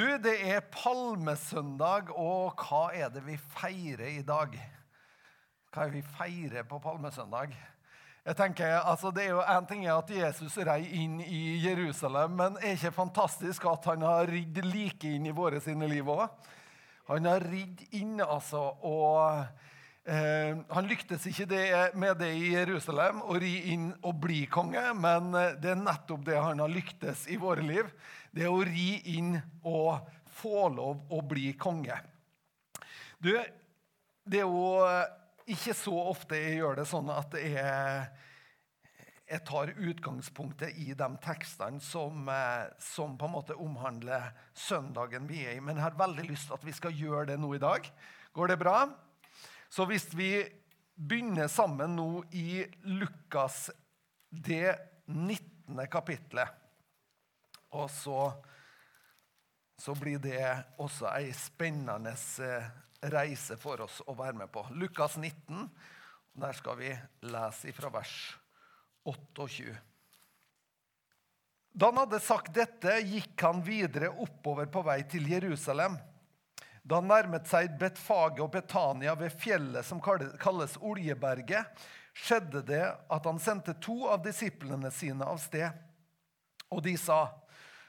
Du, 0.00 0.06
det 0.16 0.38
er 0.48 0.62
palmesøndag, 0.72 2.08
og 2.16 2.54
hva 2.56 2.86
er 2.96 3.10
det 3.12 3.20
vi 3.26 3.34
feirer 3.36 4.06
i 4.08 4.22
dag? 4.24 4.54
Hva 5.68 5.82
er 5.82 5.90
det 5.90 5.98
vi 5.98 6.12
feirer 6.14 6.64
på 6.64 6.78
palmesøndag? 6.80 7.52
Jeg 8.24 8.38
tenker, 8.38 8.78
altså 8.78 9.10
det 9.12 9.26
er 9.26 9.34
jo 9.34 9.42
En 9.44 9.66
ting 9.68 9.84
er 9.84 9.98
at 9.98 10.12
Jesus 10.14 10.56
rei 10.64 10.86
inn 11.02 11.18
i 11.20 11.58
Jerusalem, 11.66 12.32
men 12.38 12.56
er 12.62 12.78
ikke 12.78 12.94
fantastisk 12.96 13.66
at 13.68 13.90
han 13.90 14.06
har 14.08 14.32
ridd 14.32 14.62
like 14.70 15.10
inn 15.18 15.28
i 15.28 15.36
våre 15.36 15.60
sine 15.60 15.90
liv 15.90 16.08
òg? 16.08 16.24
Han 17.12 17.28
har 17.28 17.44
ridd 17.44 17.84
inn, 18.00 18.22
altså, 18.24 18.70
og 18.80 19.44
Han 20.10 20.88
lyktes 20.90 21.26
ikke 21.30 21.44
det, 21.46 21.66
med 21.94 22.16
det 22.18 22.32
i 22.34 22.48
Jerusalem, 22.56 23.20
å 23.22 23.36
ri 23.38 23.52
inn 23.70 23.90
og 24.02 24.16
bli 24.24 24.40
konge, 24.50 24.82
men 24.98 25.28
eh, 25.38 25.52
det 25.60 25.70
er 25.74 25.78
nettopp 25.78 26.24
det 26.26 26.38
han 26.40 26.62
har 26.62 26.72
lyktes 26.72 27.28
i 27.30 27.36
våre 27.38 27.62
liv. 27.62 27.86
Det 28.34 28.42
er 28.46 28.50
å 28.50 28.64
ri 28.66 28.96
inn 29.14 29.36
og 29.62 30.08
få 30.40 30.66
lov 30.74 31.04
å 31.14 31.20
bli 31.26 31.52
konge. 31.60 31.94
Du, 33.22 33.30
det 34.24 34.40
er 34.40 34.48
jo 34.48 34.74
ikke 35.50 35.74
så 35.76 35.94
ofte 36.10 36.38
jeg 36.38 36.58
gjør 36.60 36.80
det 36.80 36.86
sånn 36.88 37.10
at 37.12 37.36
jeg, 37.38 38.24
jeg 39.30 39.42
tar 39.46 39.72
utgangspunktet 39.74 40.78
i 40.80 40.94
de 40.96 41.08
tekstene 41.22 41.82
som, 41.84 42.26
eh, 42.30 42.66
som, 42.82 43.14
på 43.18 43.28
en 43.28 43.36
måte 43.36 43.58
omhandler 43.58 44.32
søndagen 44.54 45.28
vi 45.30 45.44
er 45.44 45.58
i. 45.58 45.62
Men 45.62 45.78
jeg 45.78 45.86
har 45.86 46.00
veldig 46.00 46.26
lyst 46.32 46.50
til 46.50 46.58
at 46.58 46.66
vi 46.66 46.74
skal 46.76 46.98
gjøre 46.98 47.28
det 47.32 47.38
nå 47.42 47.52
i 47.54 47.62
dag. 47.62 47.86
Går 48.34 48.54
det 48.54 48.58
bra? 48.62 48.80
Så 49.70 49.86
hvis 49.86 50.08
vi 50.18 50.32
begynner 50.98 51.48
sammen 51.48 51.94
nå 51.96 52.24
i 52.34 52.64
Lukas 52.90 53.68
det 54.30 54.74
19. 55.06 55.86
kapitlet 55.90 56.48
Og 57.78 57.86
så, 57.90 58.32
så 59.78 59.94
blir 59.94 60.18
det 60.22 60.42
også 60.82 61.06
ei 61.14 61.30
spennende 61.34 62.16
eh, 62.42 62.66
reise 63.14 63.56
for 63.62 63.86
oss 63.86 64.00
å 64.10 64.16
være 64.18 64.42
med 64.42 64.50
på. 64.52 64.66
Lukas 64.74 65.16
19. 65.16 65.70
Der 66.42 66.58
skal 66.58 66.76
vi 66.82 66.90
lese 67.30 67.72
fra 67.72 67.92
vers 67.94 68.16
28. 69.06 69.78
Da 71.70 71.92
han 71.92 72.02
hadde 72.02 72.18
sagt 72.22 72.52
dette, 72.58 72.98
gikk 73.06 73.38
han 73.46 73.62
videre 73.62 74.10
oppover 74.10 74.66
på 74.66 74.82
vei 74.84 74.98
til 75.08 75.30
Jerusalem. 75.30 75.94
Da 76.90 76.98
han 76.98 77.06
nærmet 77.06 77.46
seg 77.46 77.76
Betfage 77.78 78.42
og 78.42 78.50
Betania 78.50 79.12
ved 79.14 79.30
fjellet 79.38 79.86
som 79.86 80.00
kalles 80.02 80.72
Oljeberget, 80.82 81.68
skjedde 82.18 82.64
det 82.66 82.82
at 82.82 83.28
han 83.28 83.38
sendte 83.38 83.76
to 83.78 84.08
av 84.10 84.24
disiplene 84.24 84.90
sine 84.90 85.22
av 85.22 85.38
sted. 85.38 85.70
Og 86.74 86.82
de 86.82 86.96
sa, 86.98 87.30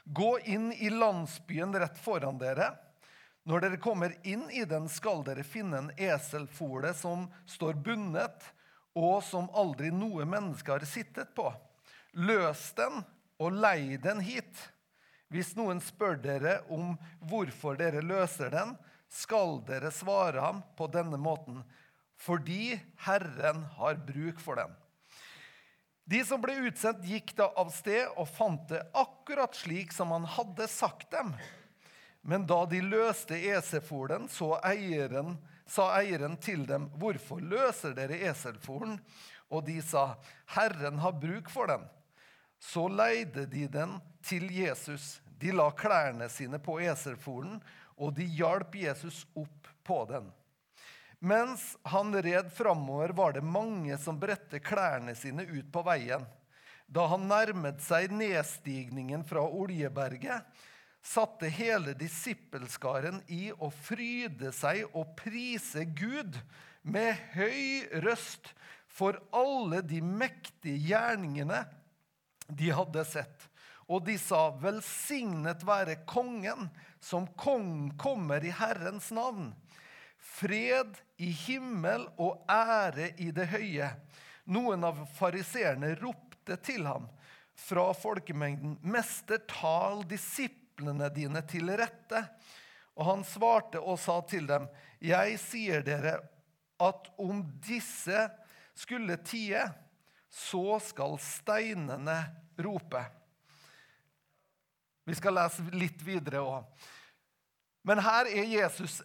'Gå 0.05 0.39
inn 0.45 0.69
i 0.73 0.89
landsbyen 0.89 1.73
rett 1.73 1.97
foran 1.97 2.37
dere.' 2.37 2.77
Når 3.43 3.61
dere 3.61 3.77
kommer 3.81 4.13
inn 4.21 4.45
i 4.53 4.65
den, 4.69 4.85
skal 4.89 5.23
dere 5.25 5.43
finne 5.43 5.77
en 5.77 5.91
eselfole 5.97 6.93
som 6.93 7.25
står 7.49 7.73
bundet, 7.73 8.37
og 8.93 9.23
som 9.23 9.49
aldri 9.57 9.89
noe 9.89 10.25
menneske 10.29 10.71
har 10.71 10.85
sittet 10.85 11.33
på. 11.33 11.47
Løs 12.13 12.73
den 12.77 13.01
og 13.41 13.51
lei 13.51 13.97
den 13.97 14.21
hit. 14.21 14.53
Hvis 15.31 15.55
noen 15.55 15.81
spør 15.81 16.21
dere 16.21 16.59
om 16.69 16.93
hvorfor 17.31 17.79
dere 17.79 18.05
løser 18.05 18.53
den, 18.53 18.77
skal 19.11 19.59
dere 19.67 19.91
svare 19.91 20.39
ham 20.39 20.61
på 20.77 20.87
denne 20.87 21.19
måten. 21.19 21.61
Fordi 22.21 22.79
Herren 23.03 23.65
har 23.77 23.99
bruk 24.07 24.39
for 24.39 24.55
den. 24.61 24.71
De 26.05 26.21
som 26.25 26.41
ble 26.43 26.57
utsendt, 26.67 27.05
gikk 27.07 27.33
da 27.37 27.47
av 27.59 27.71
sted 27.73 28.07
og 28.19 28.29
fant 28.29 28.63
det 28.71 28.81
akkurat 28.97 29.55
slik 29.55 29.93
som 29.95 30.11
han 30.15 30.25
hadde 30.27 30.67
sagt 30.71 31.11
dem. 31.13 31.33
Men 32.21 32.45
da 32.49 32.65
de 32.69 32.81
løste 32.83 33.37
eselfolen, 33.37 34.27
sa 34.29 34.59
eieren 34.67 36.37
til 36.37 36.65
dem, 36.67 36.89
'Hvorfor 36.89 37.39
løser 37.39 37.93
dere 37.95 38.19
eselfolen?' 38.29 38.99
Og 39.51 39.65
de 39.65 39.81
sa, 39.81 40.15
'Herren 40.45 40.99
har 40.99 41.11
bruk 41.11 41.49
for 41.49 41.67
den.' 41.67 41.89
Så 42.59 42.87
leide 42.87 43.45
de 43.45 43.67
den 43.67 44.01
til 44.21 44.51
Jesus. 44.51 45.21
De 45.39 45.51
la 45.51 45.71
klærne 45.71 46.29
sine 46.29 46.59
på 46.59 46.77
eselfolen, 46.79 47.61
og 48.01 48.15
de 48.17 48.25
hjalp 48.25 48.75
Jesus 48.81 49.23
opp 49.37 49.69
på 49.85 50.03
den. 50.09 50.25
Mens 51.21 51.75
han 51.85 52.15
red 52.17 52.49
framover, 52.53 53.13
var 53.13 53.35
det 53.37 53.45
mange 53.45 53.97
som 54.01 54.17
bredte 54.19 54.57
klærne 54.63 55.13
sine 55.15 55.45
ut 55.45 55.67
på 55.71 55.83
veien. 55.85 56.25
Da 56.89 57.05
han 57.11 57.27
nærmet 57.29 57.83
seg 57.85 58.09
nedstigningen 58.11 59.21
fra 59.29 59.43
Oljeberget, 59.45 60.41
satte 61.01 61.49
hele 61.49 61.93
disippelskaren 61.97 63.21
i 63.29 63.51
å 63.53 63.69
fryde 63.73 64.51
seg 64.53 64.83
og 64.91 65.13
prise 65.17 65.85
Gud 65.85 66.37
med 66.81 67.17
høy 67.35 68.01
røst 68.03 68.51
for 68.91 69.21
alle 69.33 69.81
de 69.85 70.01
mektige 70.01 70.77
gjerningene 70.89 71.63
de 72.49 72.73
hadde 72.75 73.05
sett. 73.07 73.47
Og 73.91 74.05
de 74.07 74.17
sa, 74.19 74.49
'Velsignet 74.51 75.65
være 75.67 76.01
Kongen 76.07 76.69
som 77.01 77.27
kom, 77.37 77.91
kommer 77.97 78.45
i 78.45 78.53
Herrens 78.53 79.11
navn.' 79.11 79.53
Fred 80.21 80.99
i 81.17 81.31
himmel 81.33 82.03
og 82.21 82.45
ære 82.49 83.09
i 83.17 83.31
det 83.33 83.47
høye. 83.49 83.87
Noen 84.53 84.85
av 84.85 84.99
fariseerne 85.17 85.95
ropte 85.97 86.59
til 86.61 86.85
ham 86.85 87.07
fra 87.57 87.87
folkemengden, 87.93 88.77
'Mester, 88.81 89.41
tal 89.49 90.03
disiplene 90.09 91.09
dine 91.13 91.41
til 91.49 91.73
rette. 91.73 92.21
Og 92.97 93.05
han 93.07 93.25
svarte 93.25 93.81
og 93.81 93.99
sa 93.99 94.21
til 94.21 94.47
dem, 94.47 94.67
Jeg 95.01 95.39
sier 95.41 95.81
dere 95.81 96.19
at 96.79 97.07
om 97.17 97.41
disse 97.65 98.29
skulle 98.77 99.17
tie, 99.25 99.63
så 100.29 100.79
skal 100.79 101.17
steinene 101.19 102.17
rope. 102.61 103.01
Vi 105.11 105.15
skal 105.19 105.35
lese 105.35 105.65
litt 105.75 105.99
videre 106.07 106.39
òg. 106.39 106.83
Men 107.83 107.99
her 107.99 108.29
er 108.31 108.45
Jesus 108.47 109.01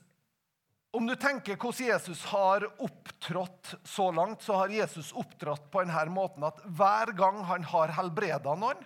Om 0.95 1.09
du 1.11 1.17
tenker 1.19 1.59
hvordan 1.59 1.89
Jesus 1.91 2.23
har 2.31 2.65
opptrådt 2.81 3.75
så 3.85 4.07
langt, 4.15 4.41
så 4.41 4.55
har 4.63 4.71
Jesus 4.73 5.11
opptrådt 5.13 5.67
på 5.73 5.83
denne 5.83 6.05
måten 6.15 6.47
at 6.47 6.63
hver 6.79 7.11
gang 7.19 7.43
han 7.51 7.67
har 7.69 7.93
helbreda 7.99 8.55
noen, 8.57 8.79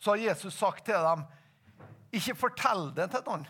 så 0.00 0.14
har 0.16 0.24
Jesus 0.24 0.56
sagt 0.56 0.88
til 0.88 0.98
dem 1.04 1.22
ikke 2.16 2.34
fortell 2.40 2.88
det 2.96 3.10
til 3.12 3.22
noen. 3.28 3.44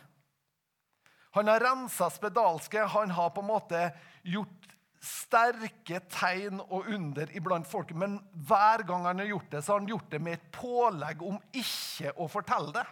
Han 1.38 1.48
har 1.48 1.62
rensa 1.62 2.10
spedalske. 2.10 2.84
Han 2.90 3.14
har 3.16 3.30
på 3.32 3.40
en 3.40 3.52
måte 3.54 3.86
gjort 4.26 4.74
sterke 5.00 6.02
tegn 6.12 6.60
og 6.60 6.88
under 6.92 7.30
iblant 7.36 7.68
folket. 7.68 7.96
Men 7.96 8.18
hver 8.46 8.84
gang 8.88 9.06
han 9.08 9.22
har 9.22 9.30
gjort 9.30 9.50
det, 9.52 9.62
så 9.62 9.72
har 9.72 9.80
han 9.80 9.88
gjort 9.88 10.10
det 10.12 10.20
med 10.22 10.36
et 10.36 10.50
pålegg 10.52 11.22
om 11.24 11.38
ikke 11.56 12.12
å 12.20 12.28
fortelle 12.30 12.74
det. 12.76 12.86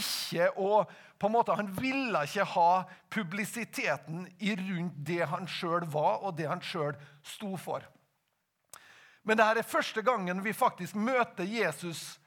Ikke 0.00 0.50
å, 0.62 0.84
på 1.18 1.26
en 1.26 1.34
måte, 1.34 1.54
Han 1.58 1.70
ville 1.74 2.22
ikke 2.26 2.46
ha 2.52 2.84
publisiteten 3.10 4.28
rundt 4.62 5.00
det 5.06 5.24
han 5.26 5.48
sjøl 5.50 5.86
var, 5.90 6.22
og 6.22 6.36
det 6.38 6.46
han 6.46 6.62
sjøl 6.62 6.94
sto 7.26 7.56
for. 7.58 7.82
Men 9.26 9.38
dette 9.38 9.62
er 9.62 9.66
første 9.66 10.02
gangen 10.02 10.42
vi 10.42 10.54
faktisk 10.56 10.94
møter 10.94 11.44
Jesus 11.44 12.18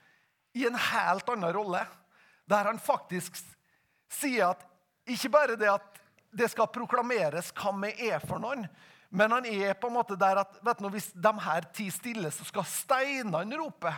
i 0.53 0.67
en 0.67 0.77
helt 0.77 1.29
annen 1.33 1.55
rolle 1.55 1.81
der 2.45 2.67
han 2.67 2.79
faktisk 2.79 3.39
sier 4.11 4.51
at 4.51 4.63
ikke 5.09 5.31
bare 5.33 5.57
det 5.59 5.71
at 5.71 6.02
det 6.33 6.49
skal 6.51 6.71
proklameres 6.73 7.51
hva 7.57 7.73
vi 7.83 7.93
er 8.09 8.23
for 8.23 8.41
noen, 8.41 8.65
men 9.13 9.35
han 9.35 9.45
er 9.45 9.75
på 9.77 9.91
en 9.91 9.97
måte 9.99 10.17
der 10.17 10.41
at 10.41 10.57
vet 10.65 10.81
du, 10.81 10.89
hvis 10.89 11.11
de 11.13 11.33
her 11.45 11.67
ti 11.75 11.85
stille, 11.93 12.31
så 12.33 12.47
skal 12.47 12.65
steinene 12.65 13.59
rope. 13.59 13.91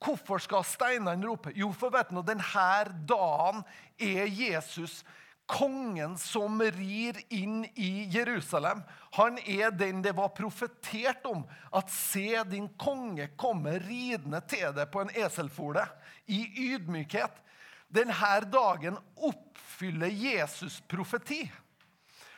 Hvorfor 0.00 0.40
skal 0.40 0.64
steinene 0.64 1.26
rope? 1.26 1.52
Jo, 1.56 1.68
for 1.76 1.92
vet 1.92 2.08
du, 2.12 2.22
denne 2.24 2.72
dagen 3.08 3.62
er 4.00 4.24
Jesus 4.24 5.02
kongen 5.46 6.16
som 6.18 6.58
rir 6.60 7.18
inn 7.28 7.64
i 7.78 8.08
Jerusalem. 8.10 8.82
Han 9.16 9.38
er 9.44 9.70
den 9.70 10.02
det 10.02 10.16
var 10.16 10.34
profetert 10.34 11.26
om. 11.28 11.44
At 11.70 11.92
se, 11.92 12.42
din 12.50 12.68
konge 12.80 13.30
komme 13.38 13.78
ridende 13.84 14.42
til 14.50 14.72
deg 14.76 14.90
på 14.92 15.04
en 15.04 15.12
eselfole 15.14 15.86
i 16.26 16.42
ydmykhet. 16.72 17.42
Denne 17.86 18.32
dagen 18.50 18.98
oppfyller 19.76 20.08
Jesus 20.08 20.80
profeti. 20.88 21.52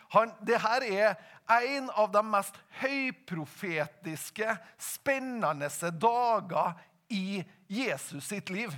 Han, 0.08 0.32
Dette 0.40 0.86
er 0.88 1.14
en 1.48 1.90
av 1.90 2.10
de 2.10 2.22
mest 2.26 2.56
høyprofetiske, 2.80 4.56
spennende 4.78 5.68
dager 5.92 6.74
i 7.08 7.44
Jesus 7.68 8.26
sitt 8.26 8.50
liv. 8.50 8.74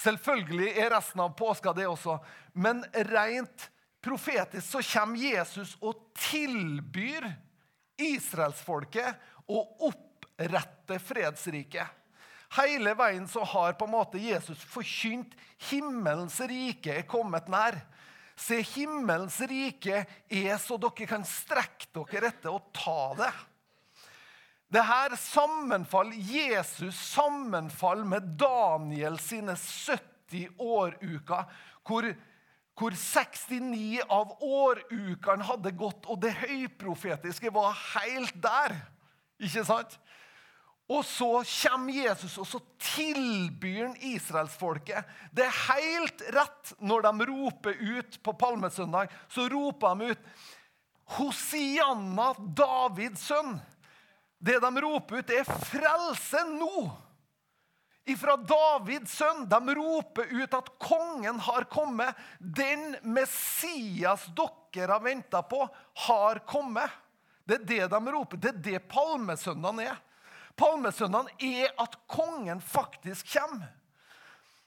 Selvfølgelig 0.00 0.70
er 0.78 0.94
resten 0.94 1.20
av 1.20 1.34
påska 1.36 1.74
det 1.76 1.86
også, 1.90 2.16
men 2.54 2.80
rent 3.10 3.68
profetisk 4.00 4.64
så 4.64 4.80
kommer 4.94 5.20
Jesus 5.20 5.76
og 5.82 6.00
tilbyr 6.16 7.28
israelsfolket 8.00 9.50
å 9.50 9.60
opprette 9.90 10.96
fredsriket. 11.04 11.99
Hele 12.56 12.96
veien 12.98 13.28
så 13.30 13.44
har 13.46 13.76
på 13.78 13.86
en 13.86 13.94
måte 13.94 14.18
Jesus 14.18 14.62
forkynt 14.72 15.36
himmelens 15.70 16.40
rike 16.50 16.96
er 16.98 17.06
kommet 17.06 17.46
nær. 17.52 17.78
Se, 18.40 18.58
himmelens 18.72 19.36
rike 19.46 20.02
er 20.26 20.56
så 20.58 20.78
dere 20.80 21.06
kan 21.06 21.26
strekke 21.28 21.92
dere 21.92 22.32
etter 22.32 22.56
og 22.56 22.72
ta 22.74 23.12
det. 23.20 23.30
Det 24.70 24.82
her 24.86 25.14
sammenfall, 25.18 26.12
Jesus 26.14 26.98
sammenfall 27.10 28.04
med 28.06 28.36
Daniel 28.38 29.18
sine 29.22 29.56
70 29.58 30.60
åruker, 30.62 31.48
hvor, 31.86 32.06
hvor 32.78 32.94
69 32.94 33.98
av 34.06 34.36
årukene 34.46 35.48
hadde 35.48 35.74
gått, 35.74 36.06
og 36.06 36.22
det 36.22 36.36
høyprofetiske 36.44 37.50
var 37.54 37.74
helt 37.96 38.38
der. 38.42 38.78
Ikke 39.42 39.66
sant? 39.66 39.98
Og 40.90 41.04
så 41.06 41.28
kommer 41.46 41.94
Jesus, 41.94 42.34
og 42.42 42.46
så 42.50 42.58
tilbyr 42.82 43.84
han 43.84 43.98
israelsfolket. 44.10 45.06
Det 45.30 45.44
er 45.46 45.60
helt 45.68 46.24
rett 46.34 46.72
når 46.82 47.04
de 47.06 47.28
roper 47.30 47.76
ut 47.78 48.18
på 48.26 48.34
palmesøndag. 48.40 49.12
Så 49.30 49.46
roper 49.52 49.94
de 49.94 50.10
ut 50.10 50.32
Hosianna, 51.10 52.32
Davids 52.38 53.22
sønn. 53.30 53.54
Det 54.38 54.58
de 54.62 54.82
roper 54.82 55.20
ut, 55.20 55.30
er 55.30 55.44
'frelse 55.44 56.42
nå'. 56.48 56.90
Ifra 58.10 58.36
Davids 58.36 59.14
sønn. 59.14 59.46
De 59.46 59.74
roper 59.74 60.26
ut 60.30 60.54
at 60.54 60.70
kongen 60.78 61.38
har 61.38 61.64
kommet. 61.70 62.14
Den 62.38 62.96
Messias 63.02 64.26
dere 64.34 64.92
har 64.92 65.04
venta 65.04 65.42
på, 65.42 65.68
har 65.94 66.42
kommet. 66.46 66.90
Det 67.46 67.60
er 67.60 67.64
det 67.64 67.90
de 67.90 68.12
roper. 68.12 68.36
Det 68.36 68.48
er 68.48 68.62
det 68.62 68.88
palmesøndagen 68.88 69.86
er. 69.86 69.98
Palmesøndagen 70.60 71.30
er 71.40 71.70
at 71.80 71.96
kongen 72.10 72.60
faktisk 72.60 73.32
kommer. 73.32 73.70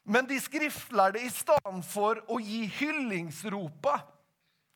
Men 0.03 0.27
de 0.27 0.39
skriftlærde, 0.41 1.21
i 1.23 1.29
stedet 1.31 1.85
for 1.87 2.19
å 2.27 2.39
gi 2.43 2.65
hyllingsropa, 2.79 4.01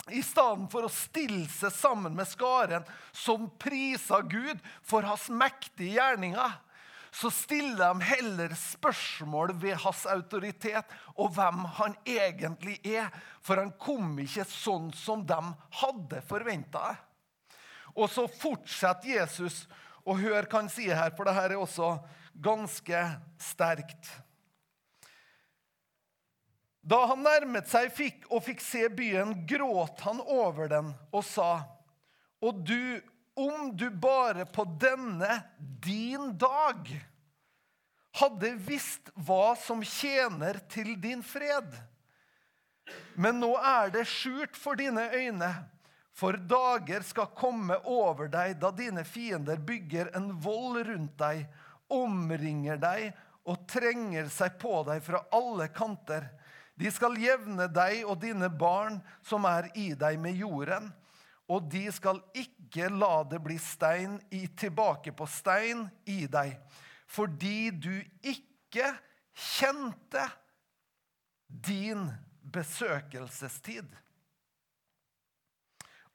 i 0.08 0.22
stedet 0.24 0.70
for 0.72 0.88
å 0.88 0.94
stille 0.94 1.50
seg 1.52 1.74
sammen 1.76 2.14
med 2.16 2.30
skaren 2.30 2.86
som 3.12 3.50
priser 3.60 4.24
Gud 4.32 4.62
for 4.88 5.04
hans 5.04 5.28
mektige 5.28 5.98
gjerninger, 5.98 6.54
så 7.12 7.32
stiller 7.34 7.96
de 7.96 8.06
heller 8.06 8.54
spørsmål 8.60 9.56
ved 9.58 9.80
hans 9.82 10.04
autoritet 10.12 10.92
og 11.16 11.34
hvem 11.36 11.64
han 11.80 11.96
egentlig 12.06 12.78
er. 12.86 13.10
For 13.42 13.58
han 13.58 13.74
kom 13.82 14.14
ikke 14.22 14.46
sånn 14.52 14.92
som 14.96 15.24
de 15.26 15.40
hadde 15.82 16.22
forventa. 16.30 16.94
Og 17.98 18.12
så 18.14 18.28
fortsetter 18.30 19.16
Jesus 19.16 19.64
og 20.08 20.22
hør 20.22 20.48
hva 20.48 20.62
han 20.62 20.72
sier 20.72 20.96
her, 20.96 21.12
for 21.16 21.28
dette 21.28 21.44
er 21.50 21.58
også 21.60 21.98
ganske 22.40 23.02
sterkt. 23.44 24.10
Da 26.88 27.02
han 27.10 27.26
nærmet 27.26 27.68
seg 27.68 27.92
fikk, 27.92 28.24
og 28.32 28.46
fikk 28.46 28.64
se 28.64 28.86
byen, 28.88 29.34
gråt 29.50 30.06
han 30.08 30.22
over 30.24 30.72
den 30.72 30.94
og 31.12 31.26
sa, 31.28 31.66
Og 32.40 32.60
du, 32.62 33.02
om 33.34 33.72
du 33.76 33.90
bare 33.90 34.46
på 34.46 34.64
denne 34.80 35.40
din 35.58 36.36
dag 36.38 36.86
hadde 38.18 38.52
visst 38.62 39.10
hva 39.26 39.56
som 39.58 39.82
tjener 39.82 40.60
til 40.70 40.94
din 41.02 41.24
fred. 41.26 41.74
Men 43.18 43.42
nå 43.42 43.56
er 43.58 43.90
det 43.94 44.06
skjult 44.08 44.58
for 44.58 44.78
dine 44.78 45.10
øyne. 45.10 45.50
For 46.18 46.34
dager 46.34 47.04
skal 47.06 47.30
komme 47.38 47.76
over 47.86 48.30
deg 48.34 48.56
da 48.58 48.72
dine 48.74 49.04
fiender 49.06 49.60
bygger 49.62 50.10
en 50.18 50.32
vold 50.42 50.80
rundt 50.88 51.14
deg, 51.20 51.44
omringer 51.94 52.80
deg 52.82 53.12
og 53.48 53.68
trenger 53.70 54.26
seg 54.34 54.58
på 54.58 54.80
deg 54.88 55.04
fra 55.06 55.22
alle 55.38 55.68
kanter. 55.70 56.26
De 56.74 56.90
skal 56.94 57.20
jevne 57.22 57.68
deg 57.70 58.02
og 58.06 58.18
dine 58.22 58.50
barn 58.50 58.98
som 59.26 59.46
er 59.46 59.70
i 59.78 59.92
deg, 59.94 60.18
med 60.18 60.42
jorden. 60.42 60.90
Og 61.48 61.70
de 61.72 61.86
skal 61.94 62.20
ikke 62.36 62.90
la 62.92 63.22
det 63.30 63.40
bli 63.46 63.60
stein 63.62 64.18
i, 64.34 64.48
tilbake 64.50 65.14
på 65.16 65.30
stein 65.30 65.86
i 66.10 66.26
deg, 66.28 66.58
fordi 67.08 67.70
du 67.72 67.94
ikke 68.26 68.90
kjente 69.38 70.26
din 71.48 72.10
besøkelsestid. 72.42 73.88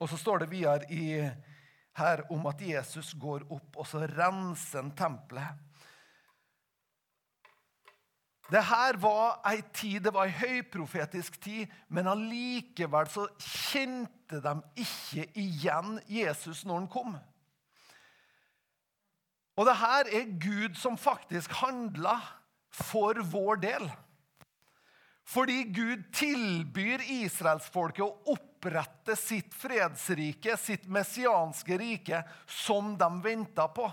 Og 0.02 0.10
så 0.10 0.19
står 0.19 0.43
det 0.43 0.50
videre 0.50 0.88
i, 0.90 1.22
her 1.99 2.25
om 2.32 2.46
at 2.50 2.62
Jesus 2.64 3.12
går 3.20 3.44
opp 3.52 3.76
og 3.78 3.87
så 3.87 4.02
renser 4.10 4.81
han 4.81 4.90
tempelet. 4.99 5.60
Det 8.52 8.60
her 8.69 8.99
var 9.00 9.38
ei 9.49 9.62
tid, 9.72 10.00
det 10.04 10.12
var 10.12 10.28
ei 10.28 10.34
høyprofetisk 10.34 11.38
tid, 11.40 11.70
men 11.88 12.10
allikevel 12.10 13.08
så 13.08 13.28
kjente 13.38 14.43
de 14.44 14.56
ikke 14.82 15.28
igjen 15.40 16.00
Jesus 16.10 16.64
når 16.66 16.82
han 16.82 16.90
kom. 16.93 17.14
Og 19.56 19.69
det 19.69 19.76
her 19.78 20.10
er 20.19 20.34
Gud 20.43 20.76
som 20.81 20.98
faktisk 20.98 21.55
handla 21.62 22.19
for 22.72 23.20
vår 23.32 23.62
del. 23.62 23.87
Fordi 25.28 25.62
Gud 25.72 26.08
tilbyr 26.12 27.05
israelsfolket 27.22 28.05
å 28.05 28.37
opprette 28.62 29.16
sitt 29.16 29.54
fredsrike, 29.54 30.56
sitt 30.56 30.86
messianske 30.86 31.78
rike, 31.78 32.22
som 32.46 32.96
de 32.98 33.22
venta 33.22 33.66
på. 33.68 33.90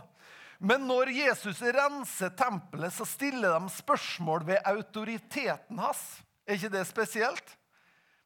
Men 0.59 0.85
når 0.87 1.09
Jesus 1.09 1.61
renser 1.61 2.29
tempelet, 2.37 2.93
så 2.93 3.05
stiller 3.07 3.55
de 3.55 3.69
spørsmål 3.71 4.45
ved 4.45 4.61
autoriteten 4.67 5.79
hans. 5.79 6.21
Er 6.45 6.59
ikke 6.59 6.73
det 6.73 6.85
spesielt? 6.85 7.55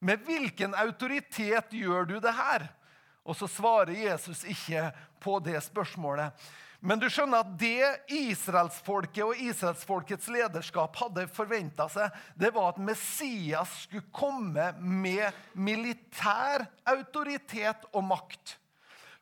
Med 0.03 0.25
hvilken 0.25 0.75
autoritet 0.75 1.71
gjør 1.71 2.09
du 2.09 2.19
det 2.19 2.33
her? 2.35 2.67
Og 3.23 3.37
så 3.39 3.47
svarer 3.47 3.93
Jesus 3.95 4.43
ikke 4.43 4.89
på 5.23 5.37
det 5.43 5.59
spørsmålet. 5.63 6.33
Men 6.83 6.99
du 6.99 7.05
skjønner 7.07 7.45
at 7.45 7.53
det 7.55 8.11
israelsfolket 8.11 9.23
og 9.23 9.39
israelsfolkets 9.39 10.27
lederskap 10.33 10.97
hadde 10.99 11.29
forventa 11.31 11.87
seg, 11.91 12.11
det 12.35 12.51
var 12.51 12.73
at 12.73 12.81
Messias 12.83 13.85
skulle 13.85 14.11
komme 14.11 14.65
med 14.83 15.31
militær 15.55 16.65
autoritet 16.91 17.87
og 17.93 18.03
makt 18.09 18.57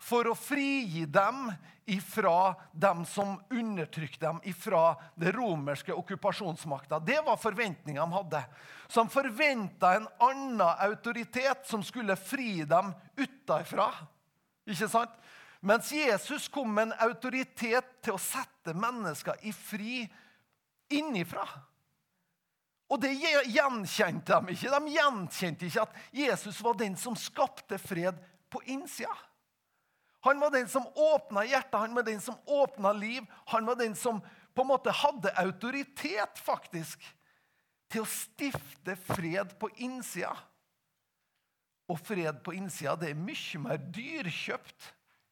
for 0.01 0.25
å 0.31 0.38
frigi 0.38 1.06
dem 1.06 1.51
ifra 1.86 2.56
dem 2.74 3.03
som 3.06 3.36
undertrykte 3.50 4.25
dem, 4.25 4.39
ifra 4.50 4.95
det 5.15 5.33
romerske 5.36 5.94
okkupasjonsmakta. 5.94 7.00
Det 7.00 7.19
var 7.25 7.38
forventninga 7.38 8.01
de 8.01 8.13
hadde. 8.13 8.42
Så 8.88 9.03
de 9.03 9.13
forventa 9.13 9.95
en 9.95 10.07
annen 10.19 10.62
autoritet 10.62 11.68
som 11.69 11.83
skulle 11.83 12.16
fri 12.18 12.64
dem 12.66 12.94
utafra. 13.18 13.92
Ikke 14.66 14.90
sant? 14.90 15.14
Mens 15.61 15.92
Jesus 15.94 16.47
kom 16.49 16.73
med 16.73 16.90
en 16.90 17.09
autoritet 17.09 17.92
til 18.02 18.18
å 18.18 18.21
sette 18.21 18.73
mennesker 18.73 19.44
i 19.45 19.54
fri 19.54 20.06
innifra. 20.90 21.45
Og 22.92 22.99
det 22.99 23.14
gjenkjente 23.16 24.40
de 24.42 24.56
ikke. 24.56 24.71
De 24.73 24.95
gjenkjente 24.95 25.68
ikke 25.69 25.85
at 25.85 25.99
Jesus 26.23 26.57
var 26.66 26.80
den 26.80 26.97
som 26.99 27.16
skapte 27.16 27.78
fred 27.80 28.18
på 28.52 28.64
innsida. 28.73 29.14
Han 30.21 30.40
var 30.40 30.51
den 30.54 30.68
som 30.69 30.85
åpna 30.95 31.44
hjertet, 31.45 31.80
han 31.80 31.95
var 31.97 32.04
den 32.06 32.21
som 32.21 32.37
åpna 32.45 32.94
liv. 32.94 33.25
Han 33.45 33.66
var 33.66 33.75
den 33.75 33.95
som 33.95 34.21
på 34.54 34.61
en 34.61 34.69
måte 34.69 34.94
hadde 34.94 35.33
autoritet, 35.42 36.37
faktisk, 36.37 37.01
til 37.92 38.04
å 38.04 38.09
stifte 38.09 38.95
fred 39.01 39.56
på 39.59 39.71
innsida. 39.81 40.35
Og 41.90 41.99
fred 41.99 42.37
på 42.45 42.54
innsida 42.56 42.95
det 42.99 43.11
er 43.11 43.19
mye 43.19 43.63
mer 43.63 43.81
dyrkjøpt 43.81 44.92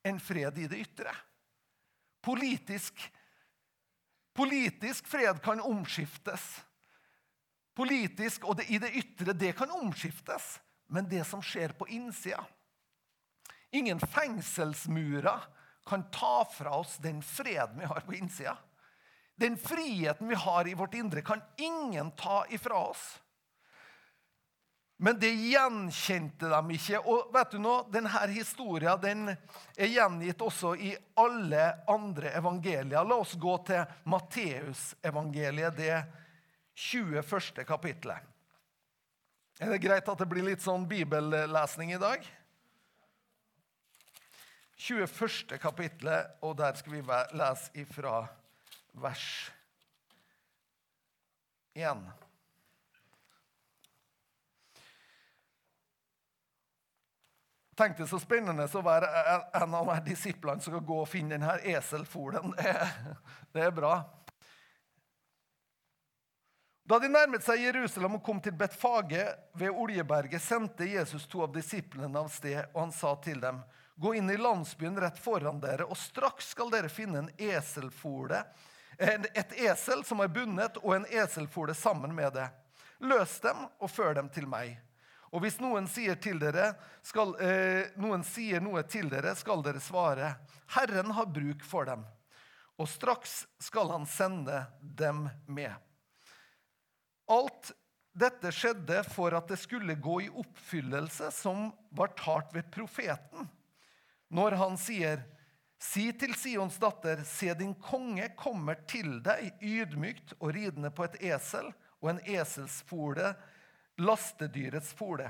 enn 0.10 0.19
fred 0.24 0.58
i 0.58 0.67
det 0.72 0.81
ytre. 0.81 1.13
Politisk, 2.25 2.98
politisk 4.36 5.08
fred 5.08 5.39
kan 5.43 5.62
omskiftes. 5.63 6.50
Politisk 7.77 8.43
og 8.50 8.58
det, 8.60 8.67
i 8.74 8.81
det 8.81 8.89
ytre, 8.98 9.38
det 9.38 9.53
kan 9.55 9.72
omskiftes. 9.72 10.58
Men 10.89 11.05
det 11.08 11.22
som 11.29 11.43
skjer 11.46 11.77
på 11.77 11.88
innsida 11.93 12.41
Ingen 13.72 14.00
fengselsmurer 14.00 15.40
kan 15.86 16.04
ta 16.12 16.46
fra 16.46 16.78
oss 16.80 16.98
den 16.98 17.22
freden 17.22 17.80
vi 17.80 17.86
har 17.86 18.00
på 18.00 18.14
innsida. 18.14 18.58
Den 19.36 19.58
friheten 19.58 20.28
vi 20.28 20.36
har 20.36 20.68
i 20.68 20.74
vårt 20.74 20.94
indre, 20.94 21.22
kan 21.22 21.42
ingen 21.58 22.12
ta 22.12 22.46
ifra 22.50 22.78
oss. 22.78 23.20
Men 25.02 25.20
det 25.20 25.30
gjenkjente 25.32 26.50
de 26.52 26.76
ikke. 26.76 27.00
Og 27.08 27.30
vet 27.32 27.54
du 27.54 27.62
nå, 27.64 27.76
denne 27.88 28.26
historien 28.34 29.00
den 29.00 29.30
er 29.32 29.88
gjengitt 29.88 30.42
også 30.44 30.74
i 30.76 30.92
alle 31.16 31.70
andre 31.88 32.34
evangelier. 32.36 33.08
La 33.08 33.16
oss 33.16 33.38
gå 33.40 33.54
til 33.70 33.86
Matteusevangeliet, 34.12 35.78
det 35.80 36.02
21. 36.76 37.64
kapittelet. 37.64 38.28
Er 39.60 39.72
det 39.72 39.80
greit 39.84 40.12
at 40.12 40.20
det 40.20 40.28
blir 40.28 40.44
litt 40.52 40.64
sånn 40.64 40.84
bibellesning 40.88 41.96
i 41.96 42.02
dag? 42.02 42.28
21. 44.79 45.57
kapittelet, 45.59 46.38
og 46.41 46.55
der 46.57 46.77
skal 46.79 46.93
vi 46.93 47.01
lese 47.36 47.71
ifra 47.81 48.21
vers 48.95 49.51
1. 51.75 52.05
Tenk 57.79 57.98
det 57.98 58.07
så 58.07 58.19
spennende 58.24 58.67
å 58.71 58.83
være 58.83 59.09
en 59.59 59.75
av 59.75 59.91
de 59.91 60.13
disiplene 60.13 60.63
som 60.63 60.71
skal 60.74 60.88
gå 60.88 61.01
og 61.03 61.12
finne 61.12 61.36
denne 61.36 61.57
eselfolen. 61.75 62.55
Det, 62.59 62.74
det 63.55 63.65
er 63.67 63.75
bra. 63.75 63.93
Da 66.89 66.98
de 67.03 67.12
nærmet 67.12 67.43
seg 67.45 67.62
Jerusalem 67.67 68.17
og 68.17 68.24
kom 68.25 68.39
til 68.43 68.55
Betfage 68.57 69.27
ved 69.59 69.75
Oljeberget, 69.75 70.41
sendte 70.41 70.88
Jesus 70.88 71.27
to 71.29 71.43
av 71.45 71.51
disiplene 71.53 72.24
av 72.24 72.31
sted, 72.33 72.63
og 72.74 72.81
han 72.88 72.95
sa 72.95 73.13
til 73.24 73.43
dem.: 73.43 73.59
Gå 74.00 74.15
inn 74.15 74.29
i 74.32 74.38
landsbyen 74.38 75.00
rett 75.00 75.20
foran 75.20 75.60
dere, 75.60 75.84
og 75.84 75.98
straks 76.00 76.53
skal 76.53 76.70
dere 76.72 76.88
finne 76.88 77.20
en 77.20 77.32
eselfole, 77.36 78.46
et 79.00 79.56
esel 79.60 80.06
som 80.08 80.24
er 80.24 80.32
bundet, 80.32 80.79
og 80.79 80.94
en 80.96 81.08
eselfole 81.12 81.75
sammen 81.75 82.13
med 82.15 82.32
det. 82.38 82.46
Løs 83.03 83.38
dem 83.44 83.65
og 83.79 83.91
før 83.91 84.15
dem 84.15 84.32
til 84.32 84.48
meg. 84.48 84.77
Og 85.36 85.44
hvis 85.44 85.60
noen 85.60 85.88
sier, 85.91 86.15
dere, 86.15 86.72
skal, 87.03 87.36
eh, 87.44 87.91
noen 88.00 88.24
sier 88.24 88.63
noe 88.63 88.86
til 88.88 89.12
dere, 89.12 89.36
skal 89.36 89.62
dere 89.63 89.84
svare, 89.84 90.32
Herren 90.77 91.12
har 91.12 91.27
bruk 91.27 91.63
for 91.68 91.86
dem. 91.86 92.08
Og 92.79 92.88
straks 92.88 93.46
skal 93.60 93.91
han 93.91 94.08
sende 94.08 94.65
dem 94.79 95.27
med. 95.46 95.75
Alt 97.27 97.74
dette 98.15 98.51
skjedde 98.56 99.03
for 99.12 99.36
at 99.36 99.51
det 99.51 99.60
skulle 99.60 100.00
gå 100.00 100.22
i 100.24 100.32
oppfyllelse 100.32 101.29
som 101.36 101.68
var 101.91 102.15
talt 102.15 102.56
ved 102.56 102.72
profeten, 102.72 103.48
når 104.29 104.57
han 104.62 104.77
sier, 104.77 105.25
Si 105.79 106.09
til 106.19 106.33
Sions 106.36 106.75
datter, 106.75 107.21
se 107.24 107.53
din 107.55 107.71
konge 107.79 108.25
kommer 108.36 108.81
til 108.83 109.21
deg 109.24 109.62
ydmykt 109.63 110.33
og 110.41 110.51
ridende 110.57 110.91
på 110.91 111.05
et 111.07 111.15
esel 111.31 111.69
og 112.01 112.09
en 112.12 112.19
eselsfole, 112.27 113.31
lastedyrets 114.03 114.91
fole. 115.00 115.29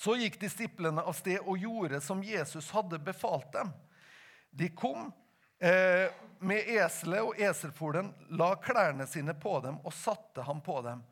Så 0.00 0.16
gikk 0.16 0.38
disiplene 0.40 1.04
av 1.04 1.12
sted 1.18 1.44
og 1.44 1.60
gjorde 1.60 2.00
som 2.00 2.24
Jesus 2.24 2.70
hadde 2.72 3.02
befalt 3.04 3.52
dem. 3.52 3.74
De 4.50 4.70
kom 4.72 5.10
eh, 5.60 6.08
med 6.40 6.72
eselet 6.80 7.20
og 7.20 7.36
eselfolen, 7.36 8.08
la 8.32 8.54
klærne 8.56 9.04
sine 9.04 9.36
på 9.36 9.58
dem 9.60 9.76
og 9.84 9.92
satte 9.92 10.48
ham 10.48 10.64
på 10.64 10.80
dem. 10.88 11.04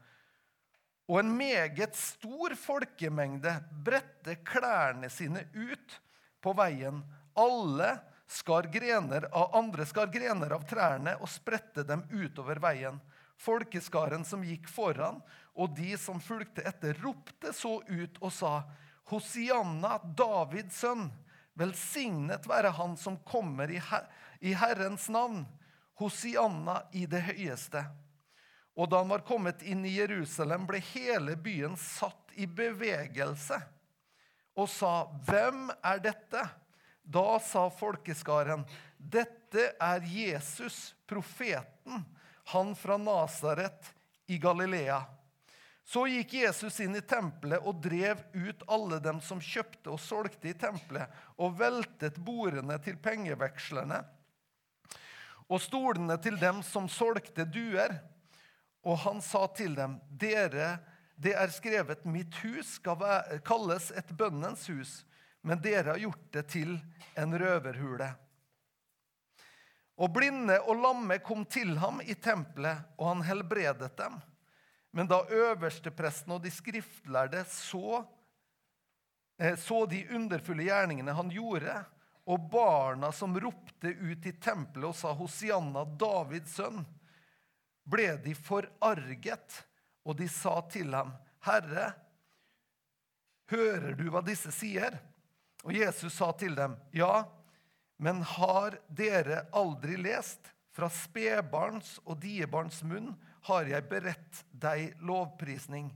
Og 1.12 1.20
en 1.20 1.36
meget 1.36 1.96
stor 1.96 2.56
folkemengde 2.56 3.52
bredte 3.84 4.40
klærne 4.48 5.12
sine 5.12 5.44
ut 5.52 6.00
på 6.40 6.54
veien. 6.56 7.02
Alle 7.38 7.98
skar 8.28 8.62
grener 8.62 9.28
av, 9.32 9.54
andre 9.56 9.86
skar 9.86 10.06
grener 10.12 10.52
av 10.52 10.66
trærne 10.68 11.16
og 11.22 11.30
spredte 11.32 11.84
dem 11.86 12.04
utover 12.10 12.60
veien. 12.62 13.00
Folkeskaren 13.38 14.24
som 14.26 14.42
gikk 14.44 14.66
foran, 14.68 15.20
og 15.54 15.76
de 15.76 15.94
som 15.98 16.20
fulgte 16.20 16.64
etter, 16.66 16.98
ropte 17.02 17.52
så 17.54 17.78
ut 17.86 18.18
og 18.20 18.32
sa:" 18.32 18.62
Hosianna, 19.08 19.98
Davids 20.04 20.82
sønn, 20.82 21.06
velsignet 21.56 22.44
være 22.46 22.74
han 22.76 22.96
som 22.96 23.16
kommer 23.24 23.70
i, 23.70 23.78
her 23.78 24.04
i 24.40 24.52
Herrens 24.52 25.08
navn, 25.08 25.46
Hosianna 25.98 26.82
i 26.92 27.06
det 27.06 27.22
høyeste. 27.30 27.86
Og 28.76 28.90
da 28.90 29.00
han 29.00 29.08
var 29.10 29.24
kommet 29.26 29.64
inn 29.66 29.80
i 29.86 29.96
Jerusalem, 29.96 30.66
ble 30.68 30.78
hele 30.92 31.34
byen 31.40 31.74
satt 31.80 32.36
i 32.36 32.46
bevegelse 32.46 33.58
og 34.58 34.68
sa, 34.68 35.06
'Hvem 35.06 35.70
er 35.82 36.02
dette?' 36.02 36.48
Da 37.08 37.38
sa 37.40 37.68
folkeskaren, 37.70 38.66
'Dette 38.98 39.72
er 39.80 40.00
Jesus, 40.04 40.94
profeten, 41.06 42.04
han 42.52 42.74
fra 42.74 42.98
Nasaret 42.98 43.94
i 44.26 44.38
Galilea.' 44.38 45.06
Så 45.88 46.04
gikk 46.04 46.34
Jesus 46.34 46.80
inn 46.84 46.98
i 46.98 47.00
tempelet 47.00 47.64
og 47.64 47.80
drev 47.80 48.20
ut 48.34 48.62
alle 48.68 48.98
dem 49.00 49.22
som 49.24 49.40
kjøpte 49.40 49.88
og 49.88 50.00
solgte 50.00 50.50
i 50.50 50.52
tempelet, 50.52 51.08
og 51.40 51.56
veltet 51.56 52.18
bordene 52.20 52.76
til 52.84 52.98
pengevekslerne 53.00 54.02
og 55.48 55.62
stolene 55.64 56.18
til 56.20 56.36
dem 56.40 56.60
som 56.66 56.88
solgte 56.92 57.46
duer. 57.48 57.96
Og 58.84 59.00
han 59.04 59.20
sa 59.24 59.46
til 59.56 59.74
dem, 59.76 59.96
dere, 60.08 60.76
det 61.18 61.34
er 61.34 61.50
skrevet, 61.50 62.04
mitt 62.06 62.34
hus 62.44 62.76
skal 62.78 63.02
kalles 63.46 63.90
et 63.98 64.10
bønnens 64.14 64.68
hus, 64.70 65.02
men 65.42 65.58
dere 65.62 65.94
har 65.94 66.02
gjort 66.02 66.26
det 66.34 66.44
til 66.52 66.76
en 67.18 67.34
røverhule. 67.38 68.08
Og 69.98 70.12
blinde 70.14 70.60
og 70.62 70.78
lamme 70.78 71.18
kom 71.26 71.42
til 71.50 71.74
ham 71.82 71.98
i 72.04 72.14
tempelet, 72.14 72.84
og 72.98 73.10
han 73.10 73.24
helbredet 73.26 73.90
dem. 73.98 74.20
Men 74.94 75.10
da 75.10 75.24
øverstepresten 75.26 76.36
og 76.36 76.44
de 76.44 76.52
skriftlærde 76.54 77.42
så, 77.50 78.04
eh, 79.42 79.58
så 79.58 79.86
de 79.90 80.04
underfulle 80.14 80.68
gjerningene 80.68 81.16
han 81.18 81.32
gjorde, 81.34 81.74
og 82.28 82.46
barna 82.52 83.10
som 83.12 83.34
ropte 83.40 83.90
ut 83.90 84.26
i 84.26 84.36
tempelet 84.38 84.90
og 84.90 84.96
sa 84.96 85.14
Hosianna, 85.16 85.82
Davids 85.98 86.54
sønn, 86.60 86.84
ble 87.88 88.12
de 88.22 88.34
forarget, 88.36 89.64
og 90.08 90.16
de 90.16 90.28
sa 90.32 90.56
til 90.72 90.94
ham, 90.96 91.12
Herre, 91.44 91.90
hører 93.52 93.92
du 93.98 94.06
hva 94.12 94.22
disse 94.24 94.52
sier? 94.54 94.96
Og 95.66 95.74
Jesus 95.76 96.16
sa 96.16 96.30
til 96.38 96.56
dem, 96.56 96.76
Ja, 96.96 97.26
men 98.00 98.22
har 98.22 98.78
dere 98.88 99.44
aldri 99.52 99.98
lest? 100.00 100.54
Fra 100.78 100.86
spedbarns 100.94 101.96
og 102.04 102.20
diebarns 102.22 102.84
munn 102.86 103.10
har 103.48 103.66
jeg 103.66 103.88
beredt 103.90 104.44
deg 104.54 104.92
lovprisning. 105.02 105.88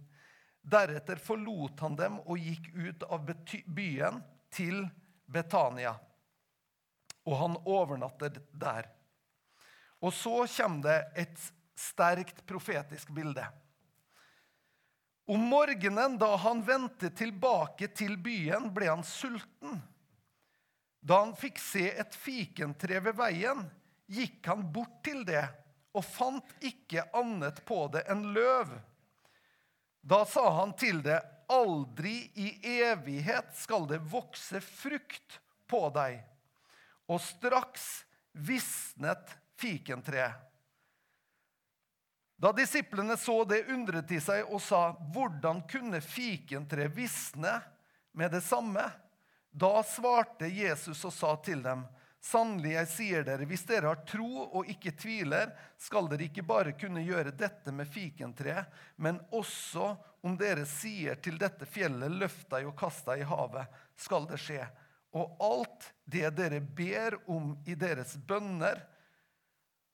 Deretter 0.63 1.23
forlot 1.23 1.85
han 1.87 1.95
dem 1.99 2.17
og 2.25 2.43
gikk 2.43 2.73
ut 2.75 3.05
av 3.07 3.31
byen 3.71 4.19
til 4.51 4.83
Betania 5.31 5.95
og 7.29 7.39
han 7.39 7.57
overnatter 7.69 8.41
der. 8.51 8.89
Og 10.03 10.15
så 10.15 10.43
kommer 10.57 10.83
det 10.87 11.27
et 11.27 11.45
sterkt 11.79 12.43
profetisk 12.47 13.13
bilde. 13.15 13.45
Om 15.27 15.41
morgenen, 15.41 16.19
da 16.19 16.37
han 16.37 16.63
vendte 16.67 17.11
tilbake 17.15 17.89
til 17.95 18.17
byen, 18.19 18.71
ble 18.75 18.89
han 18.91 19.05
sulten. 19.07 19.79
Da 21.03 21.23
han 21.25 21.37
fikk 21.39 21.61
se 21.63 21.89
et 21.91 22.15
fikentre 22.15 23.01
ved 23.03 23.17
veien, 23.19 23.65
gikk 24.11 24.47
han 24.51 24.65
bort 24.75 25.01
til 25.07 25.25
det 25.27 25.45
og 25.93 26.05
fant 26.07 26.55
ikke 26.65 27.05
annet 27.17 27.61
på 27.69 27.85
det 27.93 28.05
enn 28.11 28.31
løv. 28.35 28.71
Da 30.03 30.23
sa 30.27 30.49
han 30.59 30.73
til 30.79 31.03
det, 31.05 31.21
aldri 31.53 32.17
i 32.41 32.49
evighet 32.81 33.53
skal 33.59 33.85
det 33.91 34.01
vokse 34.11 34.63
frukt 34.65 35.39
på 35.69 35.85
deg 35.95 36.23
og 37.13 37.21
straks 37.21 38.05
visnet 38.33 39.35
fikentreet. 39.61 40.52
Da 42.37 42.53
disiplene 42.53 43.17
så 43.17 43.45
det, 43.45 43.65
undret 43.71 44.09
de 44.09 44.21
seg 44.21 44.49
og 44.51 44.61
sa, 44.63 44.93
'Hvordan 44.93 45.63
kunne 45.69 46.01
fikentre 46.01 46.89
visne 46.89 47.61
med 48.13 48.31
det 48.31 48.43
samme?' 48.43 48.91
Da 49.53 49.83
svarte 49.83 50.49
Jesus 50.49 51.05
og 51.05 51.13
sa 51.13 51.37
til 51.37 51.63
dem, 51.63 51.85
'Sannelig, 52.23 52.73
jeg 52.73 52.89
sier 52.89 53.25
dere, 53.27 53.45
hvis 53.45 53.65
dere 53.67 53.91
har 53.91 54.05
tro 54.07 54.47
og 54.47 54.69
ikke 54.71 54.95
tviler, 54.95 55.51
skal 55.79 56.09
dere 56.09 56.29
ikke 56.29 56.45
bare 56.47 56.73
kunne 56.73 57.03
gjøre 57.03 57.35
dette 57.35 57.73
med 57.75 57.87
fikentreet, 57.91 58.67
men 58.97 59.19
også 59.33 59.97
om 60.23 60.37
dere 60.39 60.65
sier 60.67 61.19
til 61.19 61.39
dette 61.39 61.67
fjellet, 61.67 62.11
løft 62.11 62.49
deg 62.51 62.67
og 62.67 62.77
kast 62.79 63.07
deg 63.07 63.25
i 63.25 63.29
havet, 63.29 63.67
skal 63.97 64.27
det 64.31 64.39
skje.' 64.39 64.71
Og 65.13 65.37
alt 65.45 65.91
det 66.09 66.31
dere 66.39 66.61
ber 66.61 67.19
om 67.29 67.53
i 67.69 67.75
deres 67.75 68.17
bønner 68.17 68.81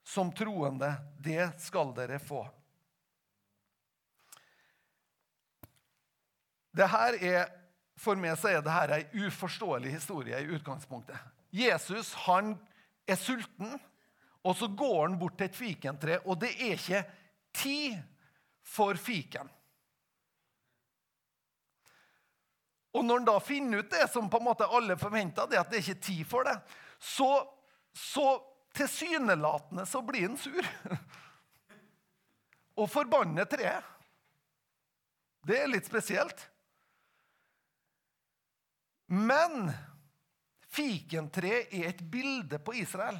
som 0.08 0.32
troende, 0.32 0.94
det 1.20 1.50
skal 1.60 1.90
dere 1.92 2.16
få. 2.18 2.46
Det 6.72 6.86
her 6.88 7.18
er, 7.20 7.48
For 7.98 8.14
meg 8.14 8.36
så 8.38 8.52
er 8.52 8.60
dette 8.62 8.94
ei 8.94 9.26
uforståelig 9.26 9.90
historie 9.90 10.38
i 10.38 10.52
utgangspunktet. 10.54 11.18
Jesus 11.50 12.12
han 12.28 12.52
er 13.10 13.18
sulten, 13.18 13.72
og 14.46 14.54
så 14.54 14.68
går 14.70 15.00
han 15.02 15.16
bort 15.18 15.34
til 15.40 15.48
et 15.48 15.58
fikentre, 15.58 16.20
og 16.24 16.38
det 16.38 16.52
er 16.54 16.76
ikke 16.76 17.00
tid 17.58 17.96
for 18.62 18.94
fiken. 18.94 19.50
Og 22.94 23.04
når 23.04 23.18
han 23.18 23.28
da 23.28 23.36
finner 23.42 23.82
ut 23.82 23.90
det 23.90 24.06
som 24.12 24.30
på 24.30 24.38
en 24.38 24.46
måte 24.46 24.70
alle 24.70 24.96
forventa, 24.96 25.48
at 25.50 25.74
det 25.74 25.82
ikke 25.82 25.96
er 25.98 26.06
tid 26.06 26.22
for 26.30 26.46
det, 26.46 26.54
så, 27.02 27.32
så 27.92 28.38
tilsynelatende 28.78 29.86
så 29.86 30.02
blir 30.02 30.28
han 30.28 30.38
sur. 30.40 30.68
Og 32.78 32.86
forbanner 32.90 33.48
treet. 33.50 33.94
Det 35.48 35.56
er 35.58 35.70
litt 35.70 35.88
spesielt. 35.88 36.40
Men 39.08 39.70
fikentreet 40.68 41.72
er 41.74 41.90
et 41.90 42.02
bilde 42.12 42.60
på 42.60 42.76
Israel. 42.76 43.18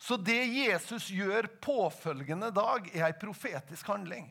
Så 0.00 0.16
det 0.16 0.44
Jesus 0.46 1.10
gjør 1.12 1.50
påfølgende 1.60 2.48
dag, 2.56 2.86
er 2.94 3.10
ei 3.10 3.16
profetisk 3.20 3.90
handling. 3.90 4.30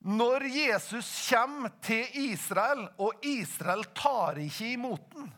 Når 0.00 0.44
Jesus 0.48 1.08
kommer 1.28 1.72
til 1.84 2.08
Israel, 2.32 2.86
og 3.00 3.24
Israel 3.24 3.86
tar 3.96 4.40
ikke 4.40 4.72
imot 4.74 5.06
den 5.14 5.30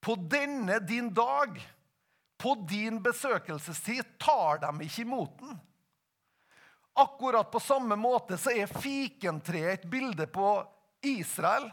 På 0.00 0.14
denne 0.16 0.78
din 0.78 1.12
dag, 1.14 1.60
på 2.40 2.54
din 2.68 3.02
besøkelsestid, 3.02 4.18
tar 4.18 4.62
de 4.62 4.86
ikke 4.86 5.02
imot 5.02 5.38
den. 5.38 5.58
Akkurat 7.00 7.50
på 7.50 7.60
samme 7.60 7.96
måte 7.96 8.38
så 8.40 8.52
er 8.52 8.70
fikentreet 8.70 9.80
et 9.80 9.90
bilde 9.90 10.26
på 10.26 10.48
Israel. 11.06 11.70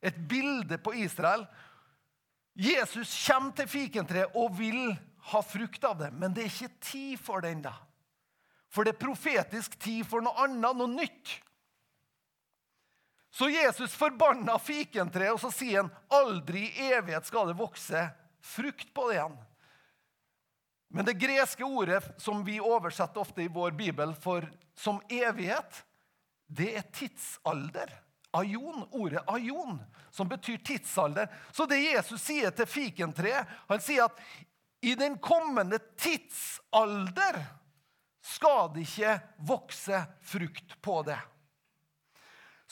Et 0.00 0.16
bilde 0.16 0.78
på 0.78 0.94
Israel. 0.94 1.46
Jesus 2.54 3.10
kommer 3.26 3.56
til 3.56 3.68
fikentreet 3.68 4.36
og 4.38 4.54
vil 4.58 4.94
ha 5.32 5.40
frukt 5.42 5.84
av 5.88 5.98
det, 5.98 6.12
men 6.12 6.34
det 6.36 6.44
er 6.44 6.52
ikke 6.52 6.84
tid 6.84 7.18
for 7.18 7.42
det 7.42 7.54
ennå. 7.56 7.72
For 8.70 8.84
det 8.84 8.94
er 8.94 9.04
profetisk 9.06 9.78
tid 9.80 10.04
for 10.06 10.24
noe 10.24 10.36
annet, 10.44 10.76
noe 10.76 10.90
nytt. 10.90 11.38
Så 13.34 13.48
Jesus 13.50 13.94
forbanna 13.98 14.54
fikentreet, 14.62 15.32
og 15.34 15.40
så 15.42 15.50
sier 15.50 15.80
han 15.80 15.88
aldri 16.14 16.68
i 16.68 16.92
evighet 16.94 17.26
skal 17.26 17.48
det 17.50 17.56
vokse 17.58 18.04
frukt 18.46 18.92
på 18.94 19.08
det 19.08 19.16
igjen. 19.16 19.34
Men 20.94 21.08
det 21.08 21.16
greske 21.18 21.66
ordet 21.66 22.04
som 22.22 22.44
vi 22.46 22.60
oversetter 22.62 23.24
ofte 23.24 23.42
i 23.42 23.50
vår 23.50 23.74
bibel 23.74 24.14
for 24.22 24.46
som 24.78 25.00
evighet, 25.10 25.80
det 26.46 26.70
er 26.78 26.86
tidsalder. 26.94 27.90
Aion, 28.38 28.86
ordet 28.94 29.26
aion, 29.26 29.82
som 30.14 30.30
betyr 30.30 30.62
tidsalder. 30.62 31.26
Så 31.50 31.66
det 31.66 31.82
Jesus 31.82 32.22
sier 32.22 32.54
til 32.54 32.70
fikentreet, 32.70 33.50
han 33.66 33.82
sier 33.82 34.06
at 34.06 34.22
i 34.86 34.94
den 34.94 35.18
kommende 35.18 35.82
tidsalder 35.98 37.42
skal 38.22 38.70
det 38.78 38.86
ikke 38.86 39.18
vokse 39.50 40.06
frukt 40.22 40.78
på 40.78 41.02
det. 41.10 41.18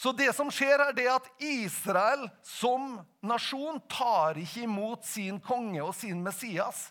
Så 0.02 0.10
det 0.18 0.32
som 0.34 0.48
skjer, 0.50 0.80
er 0.82 0.96
det 0.96 1.06
at 1.06 1.28
Israel 1.38 2.26
som 2.42 2.96
nasjon 3.22 3.78
tar 3.86 4.40
ikke 4.42 4.64
imot 4.64 5.06
sin 5.06 5.38
konge 5.40 5.78
og 5.84 5.94
sin 5.94 6.24
Messias 6.24 6.88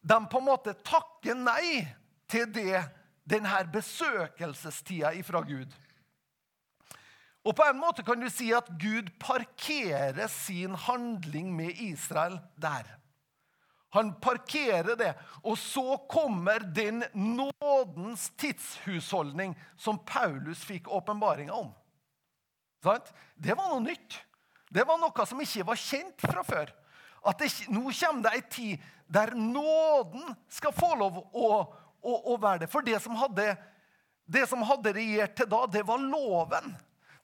de 0.00 0.16
på 0.30 0.38
en 0.38 0.46
måte 0.46 0.72
takker 0.86 1.36
nei 1.36 1.82
til 2.30 2.48
det, 2.52 2.80
denne 3.28 3.60
besøkelsestida 3.72 5.12
ifra 5.18 5.42
Gud. 5.44 5.72
Og 7.44 7.56
på 7.56 7.64
en 7.64 7.80
måte 7.80 8.04
kan 8.04 8.20
du 8.20 8.28
si 8.32 8.50
at 8.56 8.70
Gud 8.80 9.10
parkerer 9.20 10.28
sin 10.32 10.74
handling 10.86 11.50
med 11.56 11.80
Israel 11.80 12.38
der. 12.56 12.88
Han 13.96 14.14
parkerer 14.20 14.96
det, 15.00 15.14
og 15.44 15.56
så 15.58 15.96
kommer 16.10 16.60
den 16.60 17.04
nådens 17.14 18.30
tidshusholdning 18.36 19.54
som 19.76 20.00
Paulus 20.04 20.64
fikk 20.64 20.88
åpenbaringa 20.92 21.52
om. 21.56 21.70
Det 22.82 23.54
var 23.54 23.72
noe 23.72 23.82
nytt. 23.84 24.18
Det 24.68 24.84
var 24.86 25.00
noe 25.00 25.26
som 25.26 25.40
ikke 25.40 25.66
var 25.66 25.80
kjent 25.80 26.22
fra 26.22 26.44
før. 26.46 26.72
At 27.26 27.40
det, 27.40 27.50
nå 27.72 27.88
kommer 27.90 28.28
det 28.28 28.34
ei 28.36 28.42
tid 28.52 28.88
der 29.08 29.32
nåden 29.34 30.34
skal 30.52 30.74
få 30.76 30.92
lov 31.00 31.22
å, 31.32 31.48
å, 32.00 32.12
å 32.32 32.36
være 32.36 32.64
det. 32.64 32.70
For 32.72 32.84
det 32.84 32.98
som, 33.00 33.16
hadde, 33.16 33.54
det 34.28 34.44
som 34.50 34.62
hadde 34.68 34.92
regjert 34.96 35.38
til 35.40 35.48
da, 35.48 35.64
det 35.72 35.82
var 35.88 36.02
loven. 36.02 36.76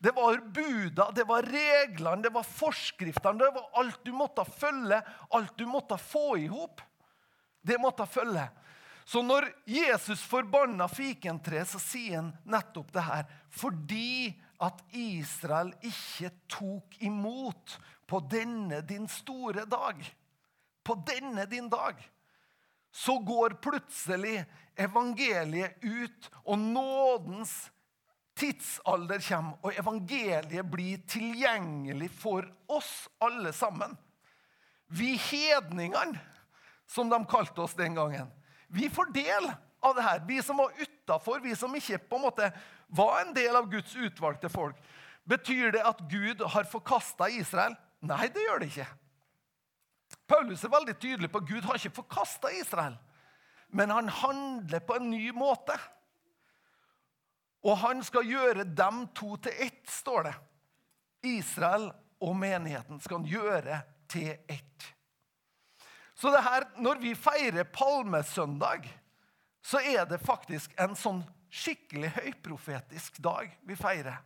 Det 0.04 0.12
var 0.16 0.40
buda, 0.52 1.10
det 1.16 1.24
var 1.28 1.46
reglene, 1.48 2.24
det 2.24 2.32
var 2.32 2.44
forskriftene. 2.44 3.40
Det 3.40 3.52
var 3.54 3.70
alt 3.80 4.02
du 4.04 4.12
måtte 4.16 4.44
følge, 4.44 5.00
alt 5.32 5.54
du 5.56 5.64
måtte 5.68 5.96
få 6.00 6.34
i 6.40 6.48
hop. 6.52 6.82
Det 7.64 7.78
måtte 7.80 8.04
følge. 8.08 8.48
Så 9.04 9.20
når 9.24 9.50
Jesus 9.68 10.22
forbanna 10.24 10.88
fikentreet, 10.88 11.68
så 11.68 11.80
sier 11.80 12.18
han 12.18 12.32
nettopp 12.48 12.92
det 12.92 13.04
her. 13.04 13.28
Fordi 13.52 14.32
at 14.64 14.80
Israel 14.96 15.72
ikke 15.84 16.30
tok 16.50 16.98
imot 17.04 17.76
på 18.08 18.20
denne 18.30 18.80
din 18.88 19.08
store 19.10 19.66
dag 19.68 20.00
på 20.84 20.94
denne 21.06 21.46
din 21.46 21.68
dag, 21.68 21.96
så 22.92 23.18
går 23.18 23.56
plutselig 23.64 24.44
evangeliet 24.76 25.80
ut, 25.82 26.30
og 26.44 26.58
nådens 26.58 27.54
tidsalder 28.38 29.22
kommer, 29.24 29.58
og 29.62 29.78
evangeliet 29.78 30.70
blir 30.70 31.02
tilgjengelig 31.08 32.10
for 32.12 32.46
oss 32.68 33.08
alle 33.22 33.52
sammen. 33.56 33.96
Vi 34.86 35.14
hedningene, 35.16 36.20
som 36.86 37.08
de 37.10 37.18
kalte 37.26 37.64
oss 37.64 37.74
den 37.74 37.96
gangen, 37.96 38.28
vi 38.68 38.90
får 38.92 39.10
del 39.14 39.48
av 39.84 39.94
det 39.96 40.04
her. 40.04 40.20
Vi 40.28 40.40
som 40.42 40.58
var 40.60 40.74
utafor, 40.76 41.40
vi 41.40 41.54
som 41.56 41.74
ikke 41.76 41.98
på 42.08 42.18
en 42.18 42.26
måte 42.26 42.50
var 42.88 43.20
en 43.20 43.34
del 43.36 43.56
av 43.56 43.70
Guds 43.70 43.96
utvalgte 43.96 44.48
folk. 44.52 44.76
Betyr 45.24 45.72
det 45.72 45.82
at 45.86 46.02
Gud 46.10 46.42
har 46.52 46.68
forkasta 46.68 47.28
Israel? 47.32 47.76
Nei, 48.04 48.28
det 48.28 48.44
gjør 48.44 48.60
det 48.60 48.70
ikke. 48.72 48.88
Paulus 50.28 50.64
er 50.64 50.72
veldig 50.72 50.94
tydelig 51.00 51.30
på 51.32 51.40
at 51.40 51.48
Gud 51.48 51.66
har 51.68 51.78
ikke 51.78 51.98
forkasta 52.02 52.52
Israel, 52.54 52.96
men 53.68 53.90
han 53.90 54.08
handler 54.08 54.84
på 54.84 54.96
en 54.98 55.10
ny 55.10 55.30
måte. 55.36 55.76
Og 57.64 57.78
han 57.80 58.02
skal 58.04 58.28
gjøre 58.28 58.66
dem 58.76 59.06
to 59.16 59.34
til 59.40 59.64
ett, 59.66 59.84
står 59.88 60.28
det. 60.28 60.34
Israel 61.24 61.88
og 62.20 62.36
menigheten 62.36 63.00
skal 63.00 63.22
han 63.22 63.28
gjøre 63.28 63.80
til 64.12 64.34
ett. 64.48 64.90
Så 66.14 66.30
det 66.30 66.44
her, 66.44 66.68
når 66.78 67.00
vi 67.02 67.14
feirer 67.18 67.64
palmesøndag, 67.64 68.86
så 69.64 69.80
er 69.80 70.04
det 70.06 70.20
faktisk 70.22 70.76
en 70.80 70.94
sånn 70.96 71.24
skikkelig 71.54 72.10
høyprofetisk 72.18 73.20
dag 73.22 73.52
vi 73.66 73.76
feirer. 73.78 74.18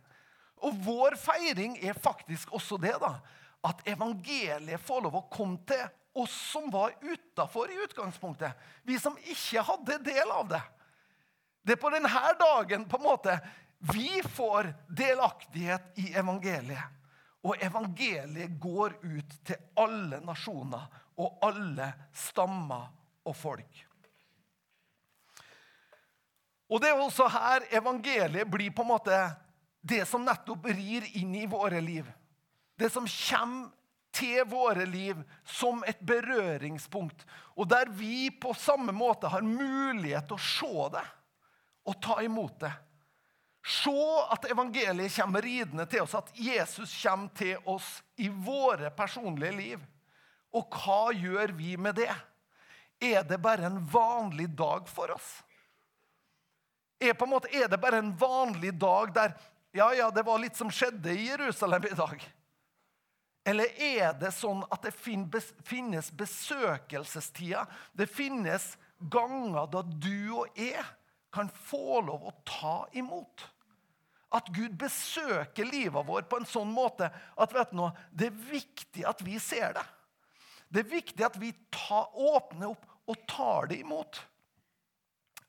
Og 0.65 0.75
vår 0.83 1.15
feiring 1.19 1.77
er 1.79 1.97
faktisk 1.97 2.51
også 2.57 2.79
det, 2.81 2.97
da 2.99 3.17
at 3.67 3.87
evangeliet 3.87 4.81
får 4.81 5.01
lov 5.03 5.17
å 5.19 5.27
komme 5.31 5.59
til 5.67 5.81
oss 6.19 6.35
som 6.51 6.69
var 6.71 6.93
utafor 7.01 7.71
i 7.71 7.79
utgangspunktet. 7.83 8.55
Vi 8.83 8.99
som 8.99 9.17
ikke 9.19 9.63
hadde 9.67 9.99
del 10.05 10.31
av 10.31 10.47
det. 10.51 10.61
Det 11.61 11.75
er 11.75 11.81
på 11.81 11.91
denne 11.91 12.21
dagen 12.39 12.87
på 12.89 12.99
en 12.99 13.07
måte 13.09 13.35
vi 13.91 14.21
får 14.35 14.71
delaktighet 14.95 15.99
i 15.99 16.09
evangeliet. 16.19 16.95
Og 17.47 17.59
evangeliet 17.63 18.57
går 18.59 18.97
ut 19.03 19.35
til 19.47 19.59
alle 19.79 20.19
nasjoner 20.23 20.87
og 21.19 21.45
alle 21.47 21.87
stammer 22.15 22.89
og 23.27 23.35
folk. 23.35 23.85
Og 26.69 26.81
det 26.81 26.91
er 26.91 27.01
også 27.01 27.27
her 27.33 27.65
evangeliet 27.73 28.49
blir 28.49 28.71
på 28.75 28.85
en 28.85 28.93
måte 28.93 29.19
det 29.81 30.03
som 30.07 30.25
nettopp 30.25 30.67
rir 30.69 31.05
inn 31.17 31.33
i 31.39 31.47
våre 31.49 31.81
liv 31.81 32.07
det 32.79 32.89
som 32.89 33.07
kommer 33.07 33.75
til 34.15 34.45
våre 34.49 34.85
liv 34.89 35.19
som 35.45 35.83
et 35.87 35.99
berøringspunkt, 36.01 37.25
og 37.59 37.67
der 37.69 37.91
vi 37.93 38.29
på 38.31 38.53
samme 38.57 38.93
måte 38.95 39.29
har 39.29 39.45
mulighet 39.45 40.29
til 40.29 40.39
å 40.39 40.45
se 40.45 40.85
det 40.95 41.03
og 41.89 41.99
ta 42.03 42.17
imot 42.23 42.55
det. 42.63 42.71
Se 43.59 43.93
at 44.33 44.47
evangeliet 44.49 45.13
kommer 45.13 45.43
ridende 45.43 45.85
til 45.91 46.05
oss, 46.05 46.15
at 46.15 46.31
Jesus 46.33 46.93
kommer 47.03 47.29
til 47.35 47.69
oss 47.69 47.99
i 48.17 48.29
våre 48.31 48.89
personlige 48.95 49.55
liv. 49.57 49.83
Og 50.55 50.79
hva 50.79 51.11
gjør 51.13 51.53
vi 51.57 51.75
med 51.77 51.99
det? 51.99 52.13
Er 53.03 53.27
det 53.27 53.41
bare 53.43 53.67
en 53.67 53.81
vanlig 53.91 54.47
dag 54.57 54.87
for 54.89 55.11
oss? 55.13 55.29
Er, 56.99 57.13
på 57.13 57.25
en 57.25 57.31
måte, 57.31 57.51
er 57.55 57.69
det 57.71 57.79
bare 57.79 58.01
en 58.01 58.11
vanlig 58.17 58.73
dag 58.79 59.13
der 59.15 59.37
Ja, 59.71 59.91
ja, 59.93 60.09
det 60.11 60.23
var 60.25 60.39
litt 60.41 60.57
som 60.57 60.71
skjedde 60.73 61.13
i 61.13 61.27
Jerusalem 61.27 61.83
i 61.85 61.93
dag. 61.93 62.23
Eller 63.45 63.69
er 63.77 64.15
det 64.17 64.31
sånn 64.33 64.63
at 64.65 64.81
det 64.81 64.95
finnes 64.97 66.09
besøkelsestider? 66.17 67.69
Det 67.93 68.09
finnes 68.09 68.71
ganger 68.99 69.69
da 69.69 69.83
du 69.85 70.41
og 70.41 70.57
jeg 70.57 70.83
kan 71.33 71.51
få 71.53 72.01
lov 72.01 72.25
å 72.29 72.33
ta 72.49 72.75
imot. 72.97 73.45
At 74.33 74.49
Gud 74.53 74.75
besøker 74.77 75.69
livet 75.69 76.05
vårt 76.05 76.29
på 76.29 76.41
en 76.41 76.49
sånn 76.49 76.69
måte 76.73 77.09
at 77.09 77.53
vet 77.55 77.71
du, 77.73 77.85
det 78.13 78.29
er 78.29 78.43
viktig 78.51 79.05
at 79.09 79.23
vi 79.25 79.39
ser 79.41 79.73
det. 79.77 79.85
Det 80.69 80.83
er 80.83 80.91
viktig 80.91 81.25
at 81.25 81.37
vi 81.41 81.49
ta, 81.73 82.03
åpner 82.13 82.75
opp 82.75 82.85
og 83.09 83.23
tar 83.29 83.71
det 83.71 83.79
imot. 83.81 84.19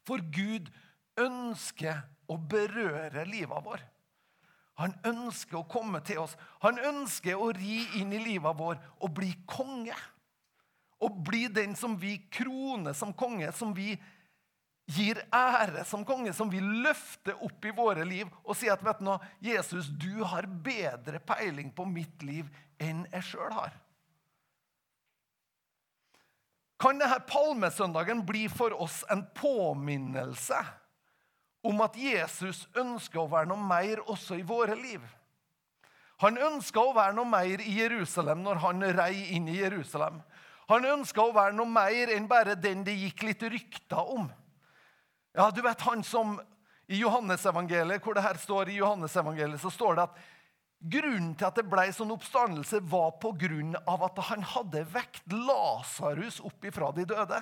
For 0.08 0.22
Gud 0.32 0.70
ønsker 1.26 2.02
å 2.30 2.37
berøre 2.38 3.24
livet 3.28 3.64
vår. 3.66 3.83
Han 4.80 4.94
ønsker 5.04 5.61
å 5.61 5.66
komme 5.68 6.00
til 6.06 6.22
oss. 6.22 6.37
Han 6.62 6.78
ønsker 6.78 7.37
å 7.37 7.50
ri 7.52 7.83
inn 8.00 8.14
i 8.16 8.22
livet 8.22 8.56
vår 8.56 8.78
og 9.00 9.12
bli 9.18 9.35
konge. 9.48 9.96
Og 11.04 11.20
bli 11.24 11.46
den 11.52 11.76
som 11.76 11.96
vi 12.00 12.16
kroner 12.33 12.96
som 12.96 13.12
konge, 13.16 13.52
som 13.56 13.74
vi 13.76 13.94
gir 14.90 15.20
ære 15.33 15.85
som 15.87 16.04
konge, 16.04 16.33
som 16.35 16.50
vi 16.50 16.61
løfter 16.61 17.38
opp 17.44 17.64
i 17.64 17.74
våre 17.76 18.04
liv 18.09 18.26
og 18.42 18.56
sier 18.59 18.74
at 18.74 18.83
vet 18.85 18.98
du 18.98 19.06
nå, 19.06 19.18
Jesus, 19.44 19.87
du 19.87 20.24
har 20.26 20.48
bedre 20.48 21.20
peiling 21.22 21.70
på 21.74 21.87
mitt 21.87 22.24
liv 22.26 22.48
enn 22.80 23.04
jeg 23.12 23.28
sjøl 23.30 23.54
har. 23.54 23.76
Kan 26.80 26.98
denne 26.98 27.20
palmesøndagen 27.28 28.24
bli 28.26 28.46
for 28.48 28.72
oss 28.80 29.02
en 29.12 29.26
påminnelse 29.37 30.59
om 31.66 31.80
at 31.84 31.96
Jesus 31.98 32.64
ønsker 32.78 33.22
å 33.22 33.30
være 33.30 33.50
noe 33.50 33.60
mer 33.60 34.02
også 34.08 34.38
i 34.40 34.46
våre 34.46 34.76
liv? 34.78 35.02
Han 36.20 36.36
ønska 36.36 36.82
å 36.82 36.92
være 36.96 37.16
noe 37.16 37.28
mer 37.28 37.62
i 37.64 37.78
Jerusalem 37.78 38.42
når 38.44 38.60
han 38.64 38.84
rei 38.96 39.14
inn 39.36 39.48
i 39.48 39.60
Jerusalem. 39.60 40.18
Han 40.68 40.84
ønska 40.86 41.24
å 41.24 41.32
være 41.34 41.56
noe 41.56 41.68
mer 41.68 42.12
enn 42.14 42.28
bare 42.30 42.58
den 42.60 42.84
det 42.86 42.94
gikk 42.98 43.24
litt 43.26 43.42
rykter 43.42 44.12
om. 44.16 44.28
Ja, 45.36 45.48
du 45.50 45.62
vet 45.64 45.80
han 45.86 46.04
som 46.04 46.36
I 46.90 47.00
Johannesevangeliet, 47.00 48.02
hvor 48.02 48.16
det 48.18 48.24
her 48.24 48.38
står 48.38 48.70
i 48.70 48.80
Johannesevangeliet, 48.80 49.62
så 49.62 49.70
står 49.72 49.96
det 49.96 50.04
at 50.08 50.20
grunnen 50.80 51.32
til 51.38 51.48
at 51.48 51.58
det 51.60 51.66
ble 51.70 51.86
sånn 51.94 52.12
oppstandelse, 52.14 52.82
var 52.90 53.14
på 53.22 53.32
grunn 53.38 53.76
av 53.86 54.04
at 54.08 54.20
han 54.30 54.44
hadde 54.56 54.84
vekt 54.92 55.32
Lasarus 55.32 56.40
opp 56.44 56.66
ifra 56.66 56.90
de 56.96 57.06
døde. 57.08 57.40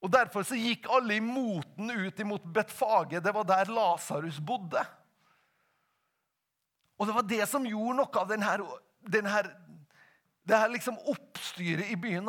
Og 0.00 0.12
Derfor 0.12 0.46
så 0.48 0.56
gikk 0.56 0.88
alle 0.88 1.18
imot 1.20 1.76
den 1.76 1.92
ut 1.92 2.20
imot 2.20 2.44
Betfage. 2.54 3.20
Det 3.20 3.34
var 3.36 3.44
der 3.44 3.72
Lasarus 3.72 4.40
bodde. 4.40 4.80
Og 7.00 7.08
det 7.08 7.16
var 7.16 7.28
det 7.28 7.44
som 7.48 7.66
gjorde 7.68 7.96
noe 7.96 8.20
av 8.20 8.28
denne, 8.28 8.54
denne, 9.08 9.42
det 10.44 10.56
her 10.56 10.72
liksom 10.72 10.98
oppstyret 11.08 11.92
i 11.92 11.96
byen. 12.00 12.28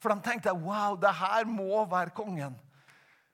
For 0.00 0.12
de 0.12 0.24
tenkte 0.24 0.52
wow, 0.56 0.96
det 1.00 1.12
her 1.20 1.48
må 1.48 1.84
være 1.88 2.12
kongen. 2.16 2.56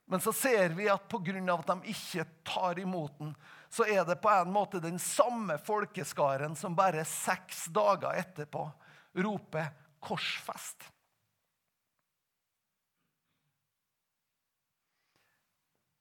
Men 0.07 0.23
så 0.23 0.31
ser 0.35 0.75
vi 0.79 0.87
at 0.91 1.09
pga. 1.11 1.35
at 1.55 1.67
de 1.67 1.91
ikke 1.91 2.27
tar 2.47 2.79
imot 2.79 3.19
den, 3.19 3.35
så 3.69 3.85
er 3.85 4.05
det 4.07 4.21
på 4.23 4.31
en 4.31 4.53
måte 4.53 4.79
den 4.81 4.99
samme 4.99 5.59
folkeskaren 5.59 6.55
som 6.57 6.77
bare 6.79 7.05
seks 7.05 7.67
dager 7.75 8.15
etterpå 8.15 8.71
roper 9.15 9.67
'korsfest'. 10.01 10.96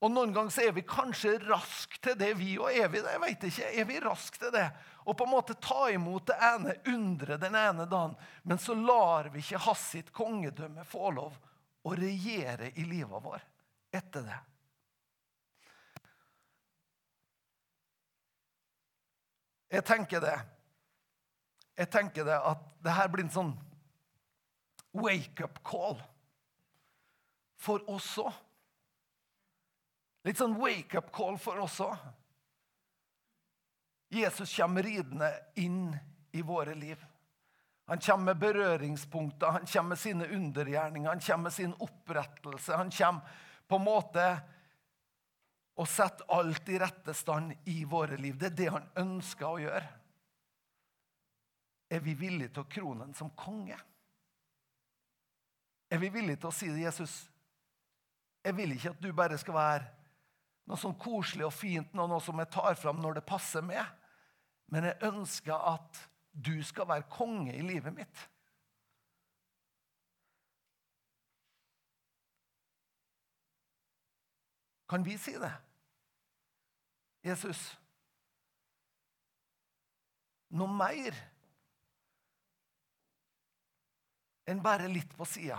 Og 0.04 0.12
Noen 0.12 0.34
ganger 0.36 0.68
er 0.68 0.74
vi 0.76 0.84
kanskje 0.86 1.38
raske 1.46 2.02
til 2.04 2.18
det, 2.20 2.34
vi 2.38 2.58
òg. 2.60 2.74
Er 2.76 2.90
vi 2.92 3.00
det? 3.00 3.14
Jeg 3.16 3.22
vet 3.24 3.46
ikke. 3.50 3.70
Er 3.72 3.88
vi 3.90 4.00
raske 4.04 4.42
til 4.42 4.52
det? 4.54 4.66
Og 5.06 5.16
på 5.18 5.26
en 5.26 5.32
måte 5.32 5.56
ta 5.62 5.86
imot 5.94 6.28
det 6.28 6.36
ene 6.44 6.76
underet 6.92 7.42
den 7.42 7.56
ene 7.56 7.86
dagen, 7.90 8.16
men 8.44 8.60
så 8.62 8.76
lar 8.76 9.30
vi 9.34 9.44
ikke 9.44 9.62
hans 9.68 9.86
sitt 9.94 10.12
kongedømme 10.16 10.84
få 10.90 11.12
lov 11.16 11.38
å 11.86 11.94
regjere 11.96 12.72
i 12.76 12.86
livet 12.90 13.24
vår 13.24 13.44
etter 13.96 14.26
det. 14.26 14.40
Jeg 19.76 19.86
tenker 19.86 20.24
det. 20.24 20.38
Jeg 21.76 21.92
tenker 21.92 22.28
det 22.28 22.38
at 22.40 22.66
det 22.84 22.96
her 22.96 23.10
blir 23.12 23.26
en 23.26 23.34
sånn 23.34 23.54
wake-up 24.96 25.60
call 25.68 26.00
for 27.60 27.84
oss 27.92 28.14
òg. 28.22 28.34
Litt 30.26 30.40
sånn 30.42 30.58
wake-up 30.58 31.12
call 31.14 31.38
for 31.38 31.62
oss 31.62 31.78
òg. 31.86 31.98
Jesus 34.16 34.52
kommer 34.58 34.86
ridende 34.86 35.30
inn 35.62 35.92
i 36.34 36.42
våre 36.42 36.74
liv. 36.76 37.02
Han 37.86 38.00
kommer 38.02 38.34
med 38.34 38.42
berøringspunkter, 38.42 39.48
han 39.48 39.66
kommer 39.66 39.90
med 39.90 40.00
sine 40.00 40.28
undergjerninger, 40.28 41.10
han 41.10 41.20
kommer 41.20 41.44
med 41.44 41.54
sin 41.54 41.74
opprettelse. 41.74 42.76
Han 42.76 42.92
kommer 42.92 43.22
på 43.68 43.76
en 43.76 43.86
måte 43.86 44.26
og 45.76 45.90
sette 45.90 46.26
alt 46.32 46.70
i 46.70 46.80
rette 46.80 47.14
stand 47.14 47.54
i 47.70 47.84
våre 47.86 48.18
liv. 48.18 48.38
Det 48.40 48.50
er 48.50 48.58
det 48.58 48.70
han 48.74 48.88
ønsker 48.96 49.46
å 49.46 49.62
gjøre. 49.62 49.90
Er 51.92 52.02
vi 52.02 52.16
villige 52.18 52.56
til 52.56 52.64
å 52.64 52.72
krone 52.72 53.06
ham 53.06 53.14
som 53.14 53.30
konge? 53.38 53.78
Er 55.92 56.02
vi 56.02 56.10
villige 56.10 56.42
til 56.42 56.50
å 56.50 56.56
si 56.56 56.72
det, 56.72 56.82
Jesus? 56.88 57.14
Jeg 58.46 58.58
vil 58.58 58.74
ikke 58.74 58.96
at 58.96 59.04
du 59.04 59.12
bare 59.14 59.38
skal 59.38 59.58
være 59.60 60.05
noe 60.66 60.80
sånn 60.82 60.98
koselig 60.98 61.46
og 61.48 61.54
fint, 61.54 61.94
noe 61.94 62.20
som 62.24 62.40
jeg 62.42 62.52
tar 62.54 62.78
fram 62.80 63.02
når 63.02 63.20
det 63.20 63.28
passer 63.30 63.66
meg. 63.66 63.86
Men 64.74 64.90
jeg 64.90 65.02
ønsker 65.06 65.54
at 65.74 66.00
du 66.34 66.58
skal 66.66 66.90
være 66.90 67.10
konge 67.12 67.54
i 67.56 67.62
livet 67.64 67.94
mitt. 67.96 68.24
Kan 74.90 75.06
vi 75.06 75.16
si 75.18 75.34
det? 75.42 75.54
Jesus, 77.26 77.62
noe 80.54 80.70
mer 80.70 81.16
enn 84.46 84.62
bare 84.62 84.92
litt 84.92 85.16
på 85.18 85.26
sida. 85.26 85.58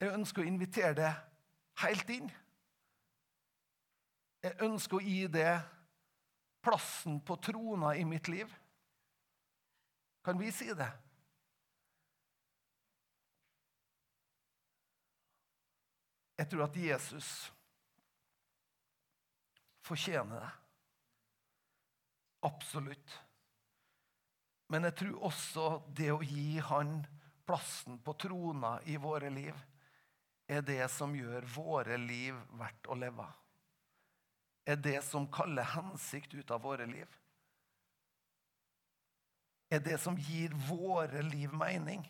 Jeg 0.00 0.12
ønsker 0.16 0.44
å 0.44 0.48
invitere 0.48 0.96
deg 0.96 1.20
helt 1.84 2.12
inn. 2.16 2.30
Jeg 4.46 4.60
ønsker 4.62 5.00
å 5.00 5.02
gi 5.02 5.24
det 5.32 5.56
plassen 6.62 7.18
på 7.26 7.34
trona 7.42 7.96
i 7.98 8.04
mitt 8.06 8.28
liv. 8.30 8.50
Kan 10.22 10.38
vi 10.38 10.52
si 10.54 10.68
det? 10.70 10.88
Jeg 16.36 16.50
tror 16.52 16.66
at 16.66 16.78
Jesus 16.78 17.30
fortjener 19.86 20.44
det. 20.44 20.52
Absolutt. 22.46 23.14
Men 24.70 24.86
jeg 24.86 24.98
tror 25.00 25.24
også 25.30 25.66
det 25.96 26.10
å 26.12 26.20
gi 26.22 26.60
han 26.68 27.00
plassen 27.46 27.98
på 28.02 28.14
trona 28.18 28.76
i 28.90 28.98
våre 29.00 29.30
liv, 29.30 29.54
er 30.46 30.62
det 30.62 30.84
som 30.92 31.14
gjør 31.14 31.46
våre 31.54 31.98
liv 31.98 32.38
verdt 32.58 32.90
å 32.90 32.98
leve. 32.98 33.26
Er 34.66 34.76
det 34.82 34.98
som 35.06 35.28
kaller 35.30 35.62
hensikt 35.76 36.34
ut 36.34 36.50
av 36.50 36.64
våre 36.66 36.86
liv. 36.90 37.06
Er 39.70 39.82
det 39.82 39.98
som 40.02 40.18
gir 40.18 40.54
våre 40.68 41.22
liv 41.26 41.54
mening. 41.54 42.02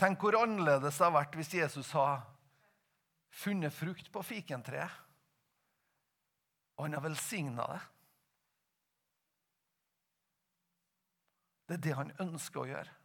Tenk 0.00 0.20
hvor 0.20 0.36
annerledes 0.40 0.98
det 0.98 1.06
har 1.06 1.14
vært 1.14 1.36
hvis 1.38 1.54
Jesus 1.54 1.92
har 1.96 2.24
funnet 3.34 3.74
frukt 3.74 4.10
på 4.12 4.22
fikentreet. 4.26 5.00
Og 6.74 6.88
han 6.88 6.96
har 6.98 7.04
velsigna 7.04 7.68
det. 7.70 7.82
Det 11.64 11.76
er 11.78 11.84
det 11.86 11.96
han 11.96 12.12
ønsker 12.20 12.60
å 12.60 12.68
gjøre. 12.68 13.03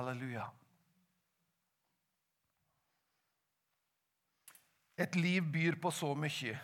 Halleluja. 0.00 0.50
Et 4.96 5.14
liv 5.14 5.42
byr 5.52 5.74
på 5.76 5.90
så 5.90 6.14
mye. 6.16 6.54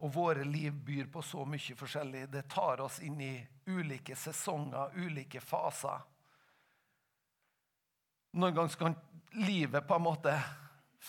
Og 0.00 0.12
våre 0.14 0.44
liv 0.44 0.72
byr 0.72 1.10
på 1.12 1.20
så 1.22 1.44
mye 1.44 1.76
forskjellig. 1.76 2.22
Det 2.32 2.46
tar 2.48 2.80
oss 2.80 2.96
inn 3.04 3.20
i 3.20 3.34
ulike 3.66 4.16
sesonger, 4.16 4.96
ulike 4.96 5.42
faser. 5.44 6.06
Noen 8.40 8.56
ganger 8.56 8.78
kan 8.80 8.96
livet 9.44 9.84
på 9.84 9.98
en 9.98 10.06
måte 10.06 10.32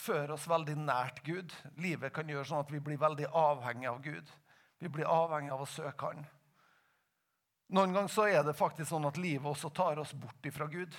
føre 0.02 0.36
oss 0.36 0.50
veldig 0.52 0.76
nært 0.82 1.24
Gud. 1.24 1.56
Livet 1.80 2.12
kan 2.16 2.28
gjøre 2.28 2.44
sånn 2.52 2.66
at 2.66 2.76
vi 2.76 2.84
blir 2.84 3.00
veldig 3.00 3.32
avhengig 3.32 3.88
av 3.88 4.04
Gud. 4.04 4.36
Vi 4.84 4.92
blir 4.92 5.08
avhengig 5.08 5.56
av 5.56 5.64
å 5.64 5.72
søke 5.78 6.12
Han. 6.12 6.28
Noen 7.70 7.94
ganger 7.94 8.10
så 8.10 8.26
er 8.26 8.44
det 8.44 8.58
faktisk 8.58 8.90
sånn 8.90 9.06
at 9.06 9.18
livet 9.22 9.46
også 9.46 9.70
tar 9.70 10.00
oss 10.02 10.16
bort 10.18 10.46
ifra 10.50 10.66
Gud. 10.72 10.96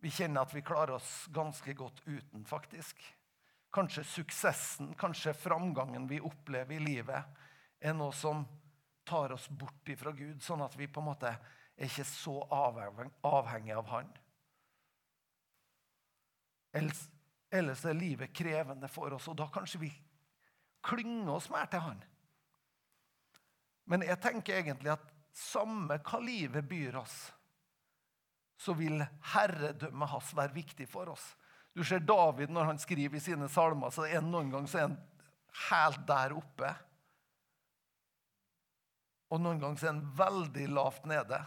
Vi 0.00 0.08
kjenner 0.08 0.46
at 0.46 0.54
vi 0.56 0.62
klarer 0.64 0.94
oss 0.96 1.26
ganske 1.28 1.74
godt 1.76 2.00
uten, 2.06 2.46
faktisk. 2.48 3.02
Kanskje 3.70 4.06
suksessen, 4.08 4.94
kanskje 4.98 5.36
framgangen 5.36 6.08
vi 6.08 6.22
opplever 6.24 6.78
i 6.78 6.80
livet, 6.80 7.44
er 7.80 7.92
noe 7.94 8.16
som 8.16 8.46
tar 9.04 9.36
oss 9.36 9.44
bort 9.52 9.92
ifra 9.92 10.14
Gud, 10.16 10.40
sånn 10.42 10.64
at 10.64 10.76
vi 10.78 10.88
på 10.88 11.02
en 11.02 11.10
måte 11.10 11.34
er 11.34 11.84
ikke 11.84 12.08
så 12.08 12.38
avhengig 12.48 13.76
av 13.76 13.92
Han. 13.92 14.10
Ellers 16.80 17.84
er 17.84 17.98
livet 17.98 18.32
krevende 18.36 18.88
for 18.88 19.12
oss, 19.16 19.28
og 19.28 19.36
da 19.36 19.52
kanskje 19.52 19.84
vi 19.84 19.92
klynger 20.86 21.36
oss 21.36 21.52
mer 21.52 21.68
til 21.68 21.84
Han. 21.84 22.02
Men 23.90 24.08
jeg 24.08 24.22
tenker 24.22 24.62
egentlig 24.62 24.96
at 24.96 25.08
samme 25.36 26.00
hva 26.04 26.20
livet 26.22 26.66
byr 26.68 27.00
oss, 27.00 27.18
så 28.60 28.74
vil 28.76 29.00
herredømmet 29.32 30.12
hans 30.12 30.34
være 30.36 30.54
viktig 30.56 30.88
for 30.90 31.12
oss. 31.14 31.24
Du 31.72 31.84
ser 31.86 32.02
David 32.04 32.50
når 32.52 32.72
han 32.72 32.80
skriver 32.82 33.16
i 33.16 33.22
sine 33.22 33.48
salmer, 33.48 33.92
så 33.94 34.04
er 34.08 34.24
noen 34.24 34.50
ganger 34.52 34.76
er 34.76 34.88
han 34.88 34.98
helt 35.70 36.02
der 36.08 36.34
oppe. 36.36 36.72
Og 39.30 39.40
noen 39.40 39.62
ganger 39.62 39.84
er 39.84 39.92
han 39.92 40.04
veldig 40.18 40.66
lavt 40.74 41.06
nede. 41.08 41.38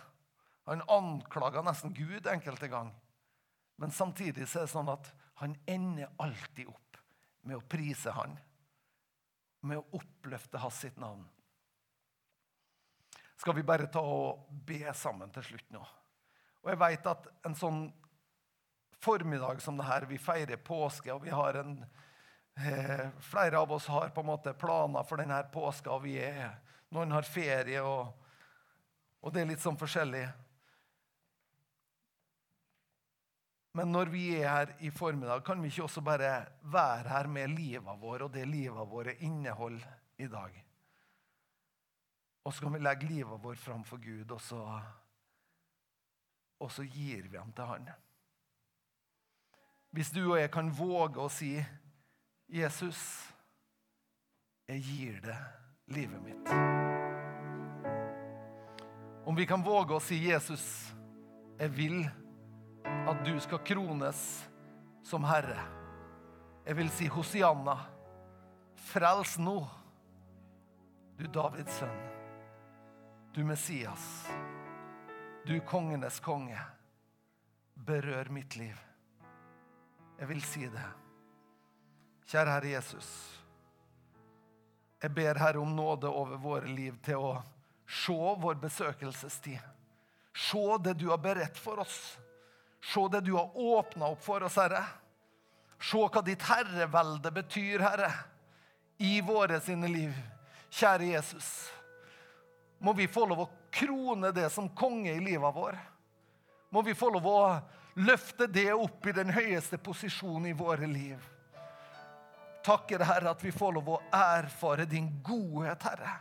Han 0.70 0.86
anklager 0.88 1.66
nesten 1.66 1.94
Gud 1.94 2.28
enkelte 2.32 2.72
ganger. 2.72 2.96
Men 3.82 3.92
samtidig 3.92 4.48
så 4.48 4.62
er 4.62 4.68
det 4.68 4.74
sånn 4.74 4.92
at 4.94 5.10
han 5.42 5.56
ender 5.68 6.12
alltid 6.22 6.70
opp 6.72 7.00
med 7.44 7.58
å 7.58 7.66
prise 7.68 8.14
Han, 8.16 8.38
med 9.68 9.82
å 9.82 10.00
oppløfte 10.00 10.62
Hans 10.62 10.78
sitt 10.86 11.00
navn. 11.02 11.26
Skal 13.44 13.58
vi 13.58 13.64
bare 13.68 13.90
ta 13.92 14.00
og 14.00 14.46
be 14.64 14.86
sammen 14.96 15.28
til 15.36 15.44
slutt 15.44 15.74
nå? 15.76 15.82
Og 16.64 16.70
jeg 16.72 16.80
vet 16.80 17.10
at 17.12 17.26
en 17.44 17.58
sånn 17.60 17.82
formiddag 19.04 19.60
som 19.60 19.76
det 19.76 19.84
her, 19.84 20.06
vi 20.08 20.16
feirer 20.16 20.62
påske, 20.64 21.12
og 21.12 21.26
vi 21.26 21.34
har 21.36 21.60
en 21.60 21.74
eh, 22.56 23.10
Flere 23.20 23.60
av 23.60 23.76
oss 23.76 23.90
har 23.92 24.16
på 24.16 24.24
en 24.24 24.30
måte 24.32 24.56
planer 24.56 25.04
for 25.04 25.20
denne 25.20 25.42
påska, 25.52 25.92
og 25.92 26.06
vi 26.06 26.16
er, 26.24 26.56
noen 26.96 27.12
har 27.12 27.28
ferie, 27.28 27.84
og, 27.84 28.16
og 29.20 29.36
det 29.36 29.44
er 29.44 29.52
litt 29.52 29.68
sånn 29.68 29.82
forskjellig. 29.82 30.24
Men 33.76 33.92
når 33.92 34.16
vi 34.16 34.28
er 34.40 34.54
her 34.54 34.78
i 34.88 34.94
formiddag, 34.96 35.44
kan 35.44 35.60
vi 35.60 35.68
ikke 35.74 35.90
også 35.90 36.06
bare 36.06 36.36
være 36.64 37.12
her 37.12 37.28
med 37.28 37.60
livet 37.60 38.00
vårt 38.00 38.30
og 38.30 38.38
det 38.40 38.48
livet 38.48 38.88
vårt 38.88 39.20
inneholder 39.20 40.00
i 40.24 40.32
dag? 40.32 40.64
Og 42.44 42.54
så 42.54 42.66
kan 42.66 42.74
vi 42.74 42.80
legge 42.80 43.08
livet 43.08 43.44
vårt 43.44 43.60
fram 43.60 43.84
for 43.88 43.98
Gud, 44.04 44.32
og 44.32 44.42
så, 44.42 44.82
og 46.60 46.72
så 46.72 46.84
gir 46.84 47.28
vi 47.30 47.38
ham 47.38 47.52
til 47.56 47.66
Han. 47.66 47.90
Hvis 49.94 50.12
du 50.12 50.24
og 50.32 50.40
jeg 50.40 50.52
kan 50.52 50.72
våge 50.74 51.22
å 51.22 51.30
si, 51.30 51.66
'Jesus, 52.50 53.30
jeg 54.68 54.82
gir 54.82 55.22
deg 55.22 55.38
livet 55.88 56.22
mitt'. 56.22 56.54
Om 59.26 59.36
vi 59.38 59.46
kan 59.46 59.64
våge 59.64 59.96
å 59.96 60.02
si, 60.02 60.16
'Jesus, 60.16 60.94
jeg 61.60 61.78
vil' 61.78 62.24
at 62.84 63.26
du 63.26 63.40
skal 63.40 63.60
krones 63.66 64.50
som 65.04 65.24
herre. 65.28 65.60
Jeg 66.66 66.78
vil 66.78 66.90
si 66.96 67.08
Hosianna, 67.12 67.76
frels 68.92 69.38
nå, 69.40 69.58
du 71.20 71.26
Davids 71.28 71.80
sønn, 71.80 72.13
du 73.34 73.44
Messias, 73.44 74.28
du 75.46 75.60
kongenes 75.60 76.20
konge. 76.20 76.60
Berør 77.74 78.30
mitt 78.30 78.56
liv. 78.56 78.78
Jeg 80.20 80.28
vil 80.30 80.44
si 80.46 80.68
det. 80.70 80.86
Kjære 82.30 82.54
Herre 82.54 82.70
Jesus. 82.76 83.10
Jeg 85.02 85.12
ber 85.18 85.42
Herre 85.42 85.60
om 85.60 85.74
nåde 85.76 86.08
over 86.08 86.38
våre 86.38 86.70
liv 86.70 86.96
til 87.04 87.18
å 87.18 87.34
se 87.90 88.14
vår 88.14 88.62
besøkelsestid. 88.62 89.60
Se 90.34 90.78
det 90.86 90.94
du 91.02 91.10
har 91.10 91.18
beredt 91.18 91.58
for 91.58 91.82
oss. 91.82 92.18
Se 92.86 93.08
det 93.12 93.26
du 93.26 93.34
har 93.34 93.58
åpna 93.58 94.14
opp 94.14 94.22
for 94.24 94.46
oss, 94.46 94.62
Herre. 94.62 94.86
Se 95.82 95.98
hva 95.98 96.22
ditt 96.22 96.46
herrevelde 96.48 97.34
betyr, 97.34 97.82
Herre, 97.82 98.14
i 99.02 99.18
våre 99.26 99.58
sine 99.62 99.90
liv. 99.90 100.14
Kjære 100.70 101.16
Jesus, 101.18 101.50
må 102.84 102.94
vi 102.94 103.08
få 103.08 103.24
lov 103.26 103.40
å 103.46 103.52
krone 103.72 104.34
det 104.36 104.50
som 104.52 104.68
konge 104.76 105.14
i 105.14 105.22
livet 105.24 105.56
vår. 105.56 105.78
Må 106.70 106.82
vi 106.84 106.96
få 106.98 107.08
lov 107.14 107.28
å 107.32 107.38
løfte 108.04 108.48
det 108.52 108.74
opp 108.74 109.08
i 109.08 109.14
den 109.16 109.32
høyeste 109.32 109.80
posisjonen 109.80 110.50
i 110.50 110.58
våre 110.58 110.90
liv. 110.90 111.30
Takker, 112.64 113.06
Herre, 113.08 113.32
at 113.32 113.44
vi 113.44 113.54
får 113.56 113.78
lov 113.78 113.94
å 113.94 114.02
erfare 114.12 114.84
din 114.90 115.08
godhet, 115.24 115.88
Herre. 115.88 116.18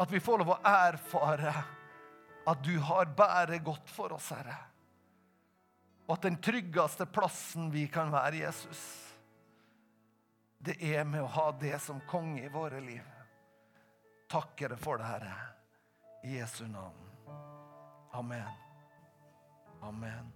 At 0.00 0.16
vi 0.16 0.24
får 0.24 0.40
lov 0.40 0.54
å 0.56 0.58
erfare 0.64 1.54
at 2.48 2.64
du 2.64 2.72
har 2.80 3.12
bare 3.16 3.60
godt 3.60 3.92
for 3.92 4.16
oss, 4.16 4.32
Herre. 4.32 4.56
Og 6.08 6.16
at 6.16 6.24
den 6.24 6.40
tryggeste 6.40 7.04
plassen 7.04 7.68
vi 7.68 7.84
kan 7.92 8.08
være, 8.08 8.46
Jesus, 8.46 8.82
det 10.56 10.80
er 10.80 11.04
med 11.04 11.20
å 11.20 11.32
ha 11.36 11.50
det 11.60 11.76
som 11.84 12.00
konge 12.08 12.48
i 12.48 12.52
våre 12.52 12.80
liv. 12.80 13.19
Takker 14.30 14.68
deg 14.68 14.78
for 14.78 14.98
det, 14.98 15.04
Herre. 15.04 15.32
I 16.22 16.36
Jesu 16.38 16.66
navn. 16.68 16.94
Amen. 18.12 18.42
Amen. 19.82 20.32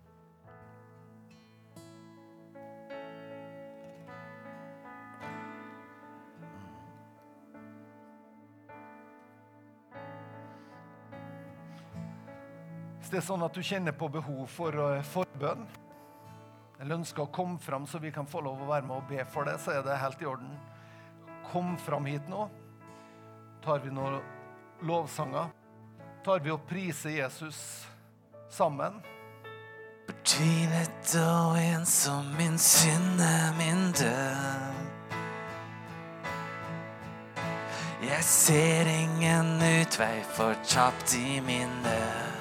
Hvis 12.99 13.13
det 13.13 13.21
er 13.21 13.27
sånn 13.29 13.47
at 13.47 13.55
du 13.55 13.63
kjenner 13.63 13.95
på 13.95 14.09
behov 14.11 14.49
for 14.51 14.75
eh, 14.89 15.07
forbønn, 15.13 15.69
eller 16.81 16.99
ønsker 16.99 17.29
å 17.29 17.31
komme 17.31 17.63
fram 17.63 17.87
så 17.87 18.03
vi 18.03 18.11
kan 18.11 18.27
få 18.27 18.43
lov 18.43 18.65
å 18.65 18.71
være 18.73 18.89
med 18.91 18.97
og 18.97 19.07
be 19.07 19.23
for 19.31 19.47
det, 19.47 19.61
så 19.63 19.77
er 19.77 19.87
det 19.87 20.03
helt 20.03 20.23
i 20.25 20.31
orden. 20.35 20.59
Kom 21.53 21.77
fram 21.79 22.11
hit 22.11 22.27
nå. 22.27 22.49
Tar 23.65 23.79
vi 23.79 23.91
noen 23.91 24.21
lovsanger. 24.85 25.49
Tar 26.25 26.41
vi 26.45 26.51
og 26.53 26.67
priser 26.69 27.15
Jesus 27.17 27.59
sammen. 28.53 28.99
Fortvilet 30.05 31.15
og 31.23 31.57
ensom, 31.61 32.29
min 32.37 32.59
synd 32.61 33.23
er 33.25 33.55
min 33.57 33.87
død. 33.97 34.85
Jeg 38.05 38.25
ser 38.25 38.91
ingen 38.93 39.57
utvei, 39.81 40.21
fortapt 40.37 41.15
i 41.17 41.41
min 41.41 41.73
nød. 41.89 42.35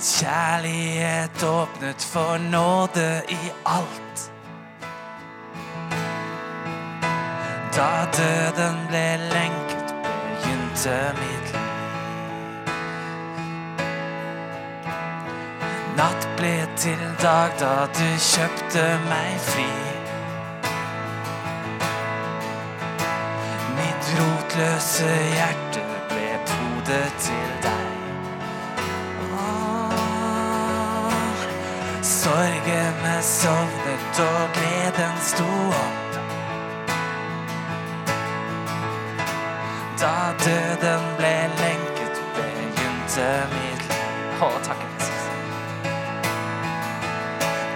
Kjærlighet 0.00 1.42
åpnet 1.44 2.02
for 2.12 2.38
nåde 2.38 3.22
i 3.28 3.52
alt. 3.66 4.29
Da 7.80 8.06
døden 8.12 8.74
ble 8.88 9.06
lenket, 9.32 9.94
begynte 10.04 10.96
mitt 11.16 11.52
liv. 11.52 11.68
Natt 15.96 16.26
ble 16.36 16.50
til 16.76 17.04
dag 17.22 17.54
da 17.62 17.86
du 17.96 18.10
kjøpte 18.26 18.82
meg 19.06 19.38
fri. 19.46 19.64
Mitt 23.78 24.12
rotløse 24.18 25.08
hjerte 25.38 25.86
ble 26.12 26.28
podet 26.52 27.08
til 27.28 27.56
deg. 27.64 27.88
Sorgene 32.12 33.16
sovnet 33.32 34.22
og 34.28 34.46
gleden 34.60 35.18
sto 35.32 35.50
opp. 35.80 36.09
Da 40.00 40.32
døden 40.44 41.02
ble 41.16 41.50
lenket, 41.60 42.20
begynte 42.34 43.26
mitt 43.52 43.82
liv. 43.90 44.38
Å, 44.40 44.48
takk, 44.64 44.80
Jesus. 44.96 45.26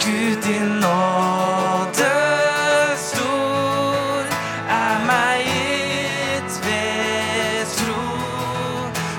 Gud, 0.01 0.39
din 0.41 0.71
nåde 0.81 2.07
stor 2.97 4.33
er 4.73 5.05
meg 5.05 5.45
gitt 5.51 6.57
ved 6.65 7.75
tro. 7.75 8.07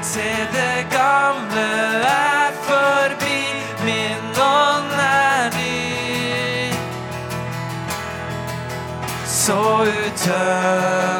Se 0.02 0.26
det 0.56 0.88
gamle 0.90 1.68
er 2.10 2.58
forbi, 2.66 3.38
min 3.86 4.42
ånd 4.48 4.98
er 5.06 5.54
ny. 5.54 6.74
Så 9.30 9.62
utømmelig 9.94 11.15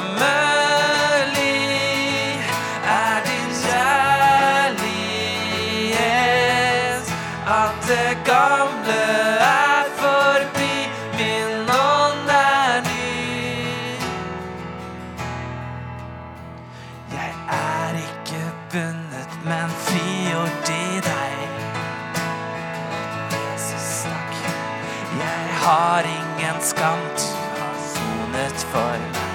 har 25.67 26.03
ingen 26.03 26.61
skam, 26.61 26.99
du 27.17 27.61
har 27.61 27.75
sonet 27.93 28.67
for 28.73 28.99
meg. 29.15 29.33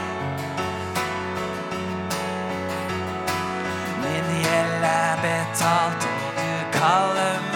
Min 4.04 4.30
gjeld 4.40 4.86
er 4.92 5.16
betalt, 5.26 6.08
og 6.08 6.40
du 6.40 6.54
kaller 6.78 7.36
meg 7.36 7.51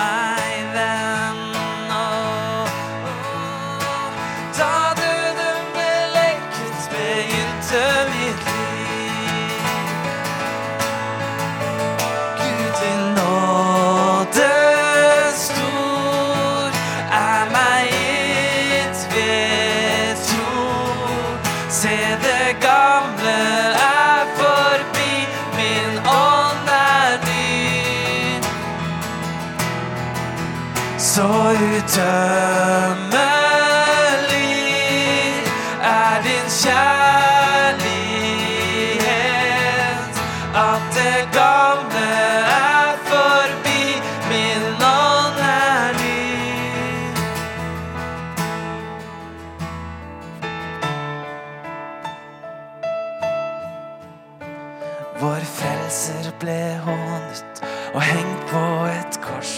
Vår 55.25 55.41
frelser 55.49 56.27
ble 56.37 56.59
hånet 56.85 57.61
og 57.95 58.01
hengt 58.05 58.43
på 58.51 58.59
et 58.91 59.15
kors. 59.23 59.53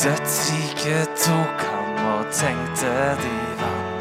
Dødsriket 0.00 1.12
tok 1.20 1.66
ham 1.66 2.00
og 2.14 2.32
tenkte 2.32 2.94
de 3.20 3.34
vann. 3.60 3.92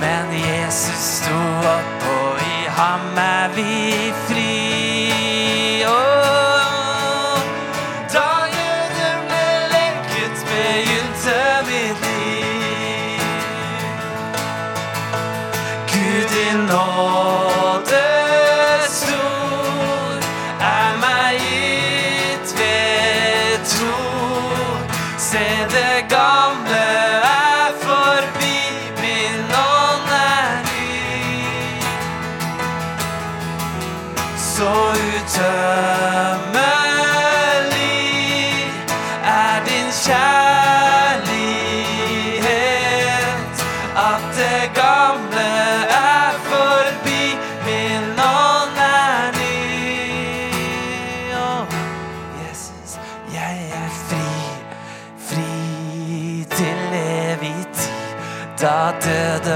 Men 0.00 0.32
Jesus 0.40 1.06
sto 1.20 1.44
opp, 1.74 2.10
og 2.16 2.42
i 2.48 2.58
ham 2.80 3.24
er 3.28 3.56
vi 3.58 3.70
fri. 4.24 4.77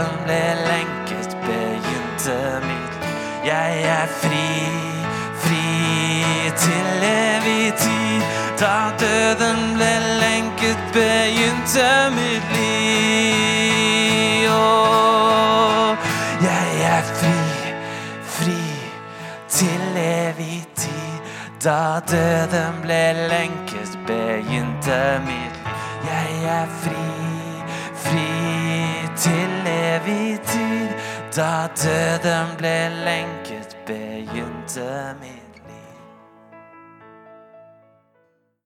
Døden 0.02 0.24
ble 0.24 0.54
lenket, 0.68 1.36
begynte 1.46 2.60
mitt. 2.66 2.94
Jeg 3.46 3.82
er 3.82 4.06
fri, 4.06 4.48
fri 5.42 5.68
til 6.56 7.02
evig 7.02 7.74
tid. 7.78 8.22
Da 8.60 8.90
døden 9.00 9.74
ble 9.76 9.92
lenket, 10.20 10.78
begynte 10.92 12.10
mitt 12.16 12.56
liv. 12.56 14.48
Åh, 14.50 15.96
jeg 16.42 16.68
er 16.96 17.02
fri, 17.02 17.40
fri 18.24 18.62
til 19.48 19.96
evig 19.96 20.66
tid. 20.76 21.16
Da 21.64 22.00
døden 22.10 22.82
ble 22.82 23.28
lenket, 23.28 23.98
begynte 24.06 25.20
mitt 25.26 25.56
liv. 25.56 25.72
Jeg 26.02 26.44
er 26.44 26.66
fri, 26.82 27.11
evig 29.94 30.40
tid. 30.46 30.90
Da 31.36 31.68
døden 31.84 32.56
ble 32.58 32.76
lenket, 33.04 33.76
begynte 33.86 35.14
mitt 35.20 35.41